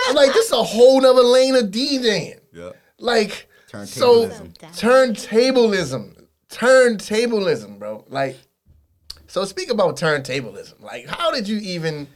[0.08, 2.40] I'm like, this is a whole nother lane of DJing.
[2.54, 2.72] Yeah.
[3.00, 3.48] Like,
[3.86, 4.58] so Turntablism.
[4.80, 8.06] turntablism, turntablism, bro.
[8.08, 8.38] Like,
[9.28, 10.82] so speak about turntablism.
[10.82, 12.08] Like, how did you even,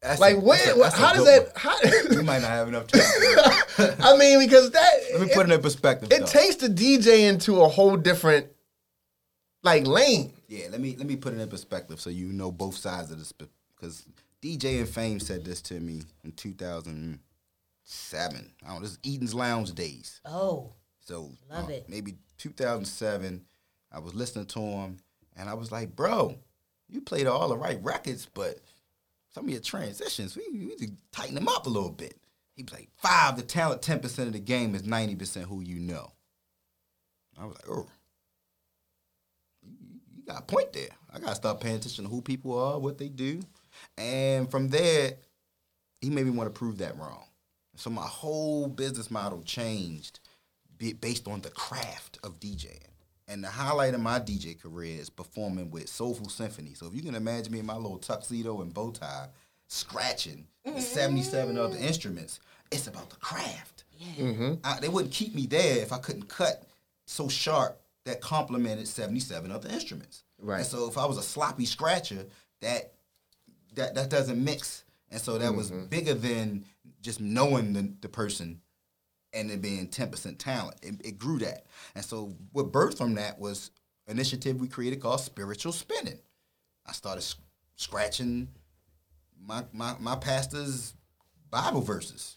[0.00, 1.76] That's like, a- where, that's a- that's how does that, how.
[2.16, 3.02] We might not have enough time.
[4.00, 6.10] I mean, because that, Let me put it in perspective.
[6.12, 6.26] it though.
[6.26, 8.46] takes the DJ into a whole different,
[9.62, 10.32] like, lane.
[10.48, 13.18] Yeah, let me let me put it in perspective so you know both sides of
[13.18, 13.32] this.
[13.32, 14.04] Because
[14.42, 17.20] DJ and Fame said this to me in 2007.
[18.62, 20.20] I don't know, this is Eden's Lounge days.
[20.24, 20.72] Oh.
[21.00, 21.88] So Love uh, it.
[21.88, 23.44] maybe 2007.
[23.90, 24.98] I was listening to him,
[25.36, 26.36] and I was like, "Bro,
[26.88, 28.58] you played all the right records, but
[29.30, 32.22] some of your transitions, we, we need to tighten them up a little bit."
[32.56, 36.12] He was like, five, the talent, 10% of the game is 90% who you know.
[37.40, 37.86] I was like, oh,
[39.62, 40.90] you, got a point there.
[41.12, 43.40] I got to start paying attention to who people are, what they do.
[43.96, 45.14] And from there,
[46.00, 47.24] he made me want to prove that wrong.
[47.76, 50.20] So my whole business model changed
[51.00, 52.91] based on the craft of DJing.
[53.28, 56.74] And the highlight of my DJ career is performing with Soulful Symphony.
[56.74, 59.28] So if you can imagine me in my little tuxedo and bow tie,
[59.68, 60.80] scratching the mm-hmm.
[60.80, 63.84] 77 other instruments, it's about the craft.
[64.18, 64.54] Mm-hmm.
[64.64, 66.64] I, they wouldn't keep me there if I couldn't cut
[67.06, 70.24] so sharp that complemented 77 other instruments.
[70.40, 70.58] Right.
[70.58, 72.26] And so if I was a sloppy scratcher,
[72.60, 72.92] that
[73.74, 74.84] that that doesn't mix.
[75.10, 75.86] And so that was mm-hmm.
[75.86, 76.64] bigger than
[77.00, 78.60] just knowing the, the person
[79.32, 80.76] and it being 10% talent.
[80.82, 81.66] It, it grew that.
[81.94, 83.70] And so what birthed from that was
[84.06, 86.18] initiative we created called Spiritual Spinning.
[86.86, 87.24] I started
[87.76, 88.48] scratching
[89.40, 90.94] my, my, my pastor's
[91.50, 92.36] Bible verses.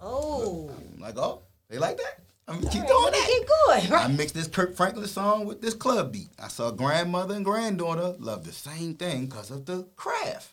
[0.00, 0.70] Oh.
[0.94, 2.20] I'm like, oh, they like that?
[2.46, 3.78] I'm gonna keep All doing right, that.
[3.80, 4.02] Keep going.
[4.02, 6.28] I mixed this Kirk Franklin song with this club beat.
[6.38, 10.52] I saw grandmother and granddaughter love the same thing because of the craft.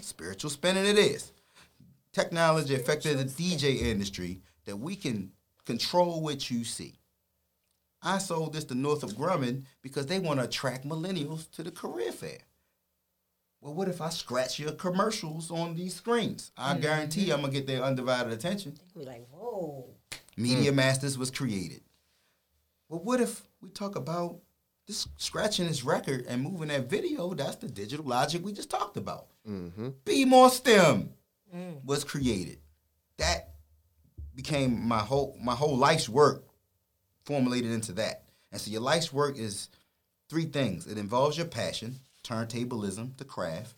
[0.00, 1.32] Spiritual spinning it is.
[2.12, 5.32] Technology affected the DJ industry that we can
[5.64, 6.94] control what you see.
[8.02, 12.12] I sold this to Northrop Grumman because they want to attract millennials to the career
[12.12, 12.38] fair.
[13.60, 16.50] Well, what if I scratch your commercials on these screens?
[16.56, 16.82] I mm-hmm.
[16.82, 18.76] guarantee I'm gonna get their undivided attention.
[18.94, 19.88] We're like, whoa.
[20.36, 20.76] Media mm.
[20.76, 21.80] Masters was created.
[22.88, 24.40] Well, what if we talk about
[24.86, 27.32] this scratching this record and moving that video?
[27.34, 29.28] That's the digital logic we just talked about.
[29.48, 29.90] Mm-hmm.
[30.04, 31.10] Be more STEM
[31.54, 31.84] Mm.
[31.84, 32.58] was created.
[33.18, 33.50] That
[34.34, 36.44] became my whole my whole life's work
[37.24, 38.24] formulated into that.
[38.50, 39.68] And so your life's work is
[40.28, 40.86] three things.
[40.86, 43.74] It involves your passion, turntablism, the craft.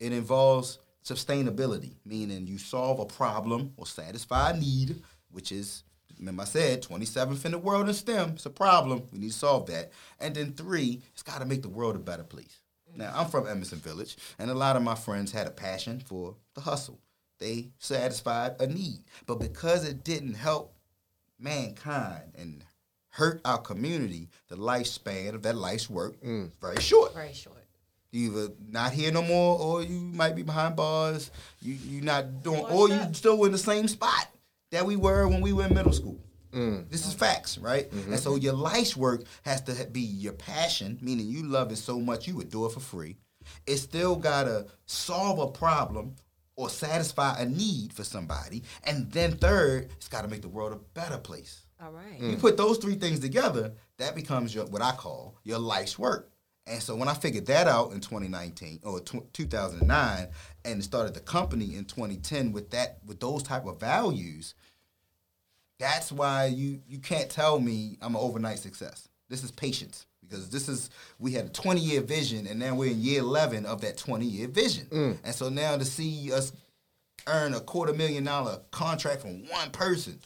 [0.00, 5.82] It involves sustainability, meaning you solve a problem or satisfy a need, which is,
[6.18, 8.30] remember I said, 27th in the world in STEM.
[8.30, 9.02] It's a problem.
[9.12, 9.90] We need to solve that.
[10.20, 12.60] And then three, it's got to make the world a better place.
[12.94, 16.36] Now, I'm from Edmondson Village, and a lot of my friends had a passion for
[16.54, 16.98] the hustle.
[17.38, 19.04] They satisfied a need.
[19.26, 20.74] But because it didn't help
[21.38, 22.64] mankind and
[23.10, 26.48] hurt our community, the lifespan of that life's work mm.
[26.48, 27.14] is very short.
[27.14, 27.56] Very short.
[28.10, 31.30] You either not here no more, or you might be behind bars.
[31.60, 33.14] You you not doing, Washed or you up.
[33.14, 34.28] still in the same spot
[34.70, 36.18] that we were when we were in middle school.
[36.52, 36.88] Mm.
[36.88, 37.90] This is facts, right?
[37.90, 38.12] Mm-hmm.
[38.12, 42.00] And so your life's work has to be your passion, meaning you love it so
[42.00, 43.16] much you would do it for free.
[43.66, 46.16] It still gotta solve a problem
[46.58, 50.98] or satisfy a need for somebody, and then third, it's gotta make the world a
[50.98, 51.64] better place.
[51.80, 52.20] All right.
[52.20, 56.32] You put those three things together, that becomes your what I call your life's work.
[56.66, 60.28] And so when I figured that out in 2019 or tw 2009
[60.64, 64.54] and started the company in 2010 with that with those type of values,
[65.78, 69.08] that's why you you can't tell me I'm an overnight success.
[69.28, 72.90] This is patience because this is we had a 20 year vision and now we're
[72.90, 74.86] in year 11 of that 20 year vision.
[74.86, 75.18] Mm.
[75.24, 76.52] And so now to see us
[77.26, 80.18] earn a quarter million dollar contract from one person,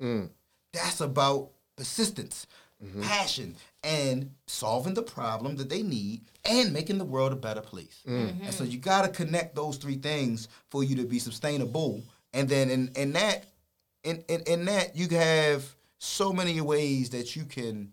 [0.00, 0.28] mm.
[0.72, 2.46] that's about persistence,
[2.82, 3.02] mm-hmm.
[3.02, 8.02] passion, and solving the problem that they need and making the world a better place.
[8.06, 8.44] Mm.
[8.44, 12.02] And so you got to connect those three things for you to be sustainable.
[12.32, 13.44] And then in, in that,
[14.04, 15.64] in, in, in that, you have
[15.98, 17.92] so many ways that you can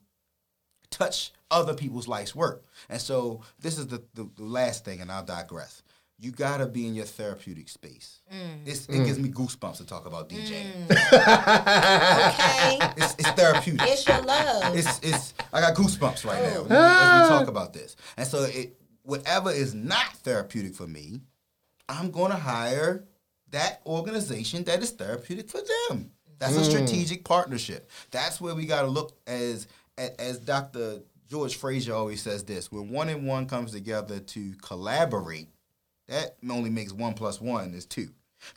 [0.90, 2.64] touch other people's life's work.
[2.90, 5.84] And so this is the, the, the last thing, and I'll digress.
[6.20, 8.22] You gotta be in your therapeutic space.
[8.34, 8.66] Mm.
[8.66, 9.24] It's, it gives mm.
[9.24, 10.88] me goosebumps to talk about DJing.
[10.88, 10.94] Mm.
[12.34, 12.80] Okay.
[12.98, 13.82] It's, it's therapeutic.
[13.84, 14.76] it's your love.
[14.76, 16.64] It's it's I got goosebumps right now oh.
[16.64, 17.50] as we talk ah.
[17.50, 17.96] about this.
[18.16, 21.22] And so it whatever is not therapeutic for me,
[21.90, 23.06] I'm gonna hire
[23.52, 26.12] that organization that is therapeutic for them.
[26.40, 27.90] That's a strategic partnership.
[28.12, 31.02] That's where we gotta look as a- as Dr.
[31.34, 35.48] George Frazier always says this: when one and one comes together to collaborate,
[36.08, 38.10] that only makes one plus one is two.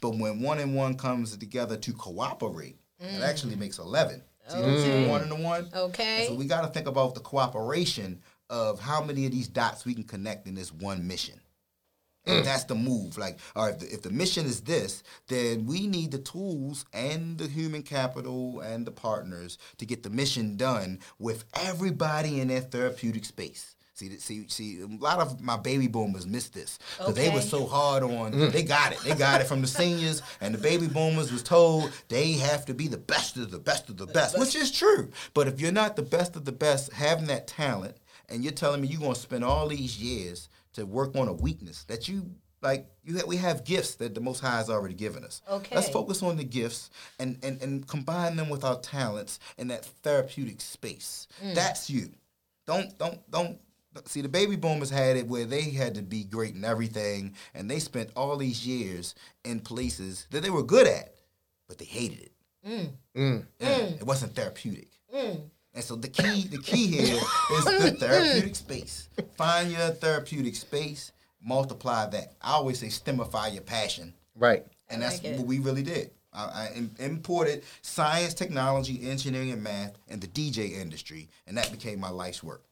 [0.03, 3.27] But when one and one comes together to cooperate, it mm.
[3.27, 4.23] actually makes eleven.
[4.49, 5.71] See, the one and the one.
[5.75, 6.19] Okay.
[6.19, 8.21] And so we got to think about the cooperation
[8.51, 11.41] of how many of these dots we can connect in this one mission.
[12.27, 13.19] And that's the move.
[13.19, 16.85] Like, all right, if the, if the mission is this, then we need the tools
[16.93, 22.49] and the human capital and the partners to get the mission done with everybody in
[22.49, 23.77] their therapeutic space.
[23.97, 24.81] See, see, see.
[24.83, 28.35] A lot of my baby boomers missed this because they were so hard on.
[28.35, 28.53] Mm.
[28.53, 28.99] They got it.
[28.99, 32.75] They got it from the seniors, and the baby boomers was told they have to
[32.75, 35.11] be the best of the best of the best, which is true.
[35.33, 37.97] But if you're not the best of the best, having that talent,
[38.29, 41.85] and you're telling me you're gonna spend all these years to work on a weakness
[41.85, 42.31] that you
[42.63, 45.43] like, you ha- we have gifts that the Most High has already given us.
[45.51, 49.69] okay Let's focus on the gifts and and and combine them with our talents in
[49.69, 51.29] that therapeutic space.
[51.45, 51.55] Mm.
[51.55, 52.11] That's you.
[52.67, 53.59] Don't don't don't
[54.07, 57.71] see the baby boomers had it where they had to be great in everything and
[57.71, 59.15] they spent all these years
[59.45, 61.15] in places that they were good at,
[61.69, 62.33] but they hated it.
[62.67, 62.89] Mm.
[63.17, 63.47] Mm.
[63.61, 63.69] Yeah,
[64.01, 64.89] It wasn't therapeutic.
[65.77, 67.21] And so the key the key here
[67.53, 69.11] is the therapeutic space.
[69.37, 71.13] Find your therapeutic space,
[71.45, 72.33] multiply that.
[72.41, 74.15] I always say stemify your passion.
[74.35, 74.65] Right.
[74.89, 76.13] And that's like what we really did.
[76.33, 76.45] I,
[76.79, 82.11] I imported science, technology, engineering, and math in the DJ industry, and that became my
[82.11, 82.65] life's work.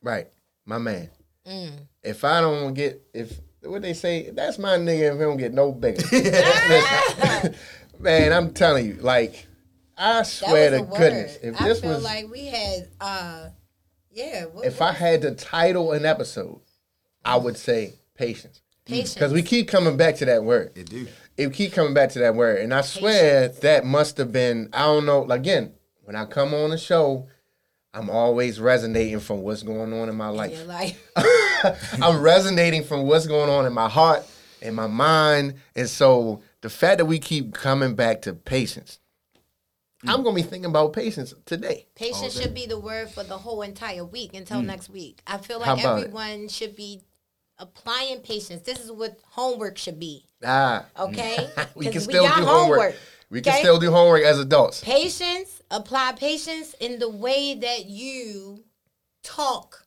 [0.00, 0.28] Right.
[0.64, 1.10] My man.
[1.44, 1.72] Mm.
[2.04, 5.52] If I don't get if what they say, that's my nigga if he don't get
[5.52, 6.04] no bigger.
[7.98, 9.46] Man, I'm telling you, like,
[9.96, 13.48] I swear to goodness, if I this feel was like we had, uh,
[14.10, 14.44] yeah.
[14.46, 16.60] What, if I had to title an episode,
[17.24, 18.62] I would say patience.
[18.84, 19.14] Patience.
[19.14, 20.72] Because we keep coming back to that word.
[20.74, 21.06] It do.
[21.36, 22.60] It keep coming back to that word.
[22.60, 25.72] And I swear that must have been, I don't know, again,
[26.02, 27.28] when I come on the show,
[27.94, 30.52] I'm always resonating from what's going on in my life.
[30.52, 30.96] You're like,
[32.02, 34.26] I'm resonating from what's going on in my heart
[34.62, 35.54] and my mind.
[35.76, 38.98] And so the fact that we keep coming back to patience,
[40.06, 41.86] I'm gonna be thinking about patience today.
[41.94, 45.22] patience should be the word for the whole entire week until next week.
[45.26, 46.02] I feel like about it?
[46.06, 47.02] everyone should be
[47.58, 48.62] applying patience.
[48.62, 50.24] This is what homework should be.
[50.44, 52.96] Ah, Okay, we can 'Cause still got do homework.
[53.30, 54.82] We can still do homework as adults.
[54.82, 55.62] patience.
[55.70, 58.64] Apply patience in the way that you
[59.22, 59.86] talk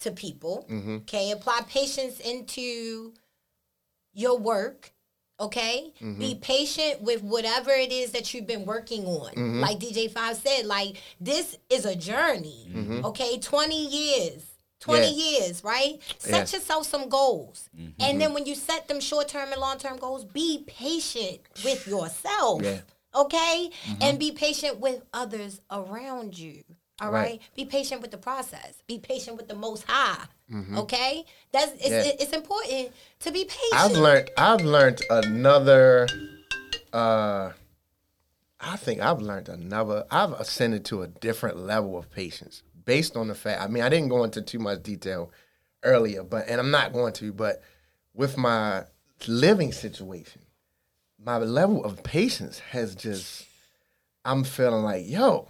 [0.00, 0.66] to people.
[0.70, 0.96] Mm-hmm.
[0.98, 3.12] Okay, apply patience into
[4.12, 4.92] your work.
[5.40, 6.18] Okay, Mm-hmm.
[6.20, 9.30] be patient with whatever it is that you've been working on.
[9.32, 9.60] Mm-hmm.
[9.60, 12.68] Like DJ Five said, like this is a journey.
[13.04, 14.44] Okay, twenty years.
[14.80, 15.18] 20 Mm-hmm.
[15.18, 15.40] Yeah.
[15.40, 15.98] years, right?
[16.18, 16.36] Set Yeah.
[16.44, 16.56] Mm-hmm.
[16.56, 17.68] yourself some goals.
[17.98, 21.86] And then when you set them short term and long term goals, be patient with
[21.86, 22.62] yourself.
[22.62, 22.80] Yeah.
[23.14, 23.70] Okay?
[24.00, 26.64] And be patient with others around you.
[27.02, 27.22] All right?
[27.32, 27.42] Right.
[27.56, 28.82] Be patient with the process.
[28.86, 30.24] Be patient with the most high.
[30.52, 31.24] Okay?
[31.52, 32.12] That's it's, Yeah.
[32.18, 33.74] it's important to be patient.
[33.74, 34.30] I've learned.
[34.36, 36.08] I've learned another.
[36.92, 37.52] Uh,
[38.60, 40.04] I think I've learned another.
[40.10, 43.62] I've ascended to a different level of patience based on the fact.
[43.62, 45.30] I mean, I didn't go into too much detail
[45.84, 47.32] earlier, but and I'm not going to.
[47.32, 47.62] But
[48.12, 48.84] with my
[49.28, 50.42] living situation,
[51.22, 53.46] my level of patience has just.
[54.24, 55.48] I'm feeling like, yo,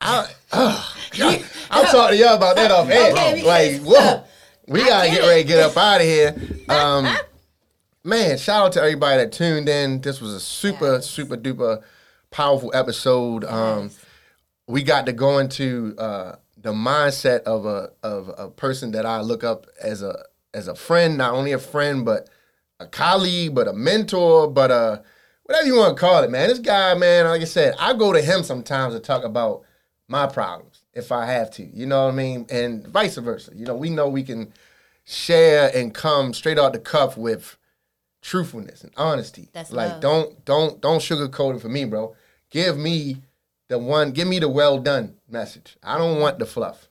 [0.00, 3.12] I, I, ugh, y'all- I'm talking to y'all about that off air.
[3.12, 4.24] Okay, like, whoa, uh,
[4.68, 6.34] we gotta get get ready to get up out of here.
[6.68, 7.08] Um,
[8.04, 10.02] man, shout out to everybody that tuned in.
[10.02, 11.06] This was a super, Yes.
[11.08, 11.82] super duper
[12.30, 13.44] powerful episode.
[13.44, 13.90] Um,
[14.66, 19.22] we got to go into uh, the mindset of a of a person that I
[19.22, 22.28] look up as a as a friend, not only a friend, but
[22.80, 25.02] a colleague, but a mentor, but a
[25.44, 26.50] whatever you want to call it, man.
[26.50, 29.62] This guy, man, like I said, I go to him sometimes to talk about
[30.08, 31.64] my problems if I have to.
[31.64, 32.46] You know what I mean?
[32.50, 33.52] And vice versa.
[33.54, 34.52] You know, we know we can
[35.04, 37.56] share and come straight out the cuff with
[38.22, 39.48] truthfulness and honesty.
[39.52, 40.00] That's like love.
[40.00, 42.16] don't don't don't sugarcoat it for me, bro.
[42.50, 43.22] Give me
[43.68, 45.76] the one, give me the well done message.
[45.82, 46.88] I don't want the fluff.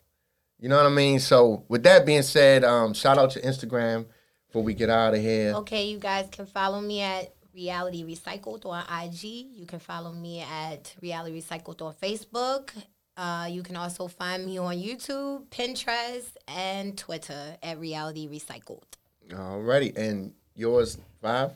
[0.59, 1.19] You know what I mean?
[1.19, 4.05] So with that being said, um, shout out to Instagram
[4.47, 5.53] before we get out of here.
[5.57, 9.23] Okay, you guys can follow me at Reality Recycled on IG.
[9.23, 12.71] You can follow me at Reality Recycled on Facebook.
[13.17, 18.83] Uh, you can also find me on YouTube, Pinterest, and Twitter at Reality Recycled.
[19.29, 21.51] Alrighty, and yours five.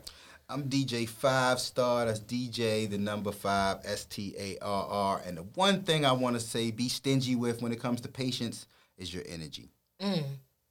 [0.50, 2.08] I'm DJ 5Starr.
[2.08, 5.22] That's DJ the number five S T A R R.
[5.26, 8.10] And the one thing I want to say, be stingy with when it comes to
[8.10, 8.66] patience
[8.98, 9.70] is your energy.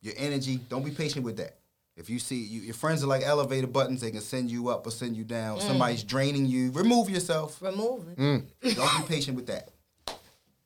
[0.02, 0.58] Your energy.
[0.68, 1.58] Don't be patient with that.
[1.96, 4.86] If you see you, your friends are like elevator buttons, they can send you up
[4.86, 5.60] or send you down.
[5.60, 6.72] Somebody's draining you.
[6.72, 7.60] Remove yourself.
[7.62, 8.18] Remove it.
[8.18, 8.44] Mm.
[8.74, 9.68] Don't be patient with that.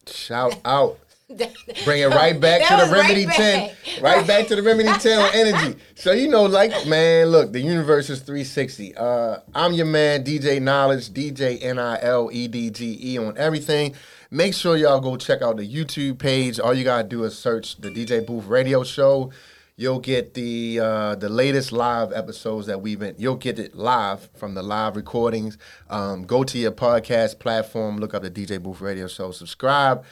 [0.06, 0.98] Shout out.
[1.84, 3.36] Bring it right back to the right Remedy back.
[3.36, 4.02] 10.
[4.02, 5.80] Right back to the Remedy 10 on energy.
[5.94, 8.94] So, you know, like, man, look, the universe is 360.
[8.96, 13.36] Uh, I'm your man, DJ Niledge, DJ N I L E D G E on
[13.38, 13.94] everything.
[14.30, 16.60] Make sure y'all go check out the YouTube page.
[16.60, 19.30] All you got to do is search the DJ Booth Radio Show.
[19.76, 23.16] You'll get the uh, the latest live episodes that we've been.
[23.18, 25.58] You'll get it live from the live recordings.
[25.90, 30.04] Um, go to your podcast platform, look up the DJ Booth Radio Show, subscribe.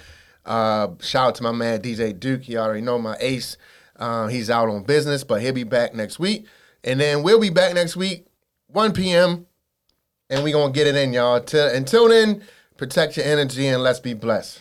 [0.45, 2.49] Uh, shout out to my man DJ Duke.
[2.49, 3.57] You already know my ace.
[3.95, 6.47] Uh, he's out on business, but he'll be back next week.
[6.83, 8.27] And then we'll be back next week,
[8.67, 9.47] 1 p.m.
[10.29, 11.41] And we're gonna get it in, y'all.
[11.41, 12.43] Till, until then,
[12.77, 14.61] protect your energy and let's be blessed.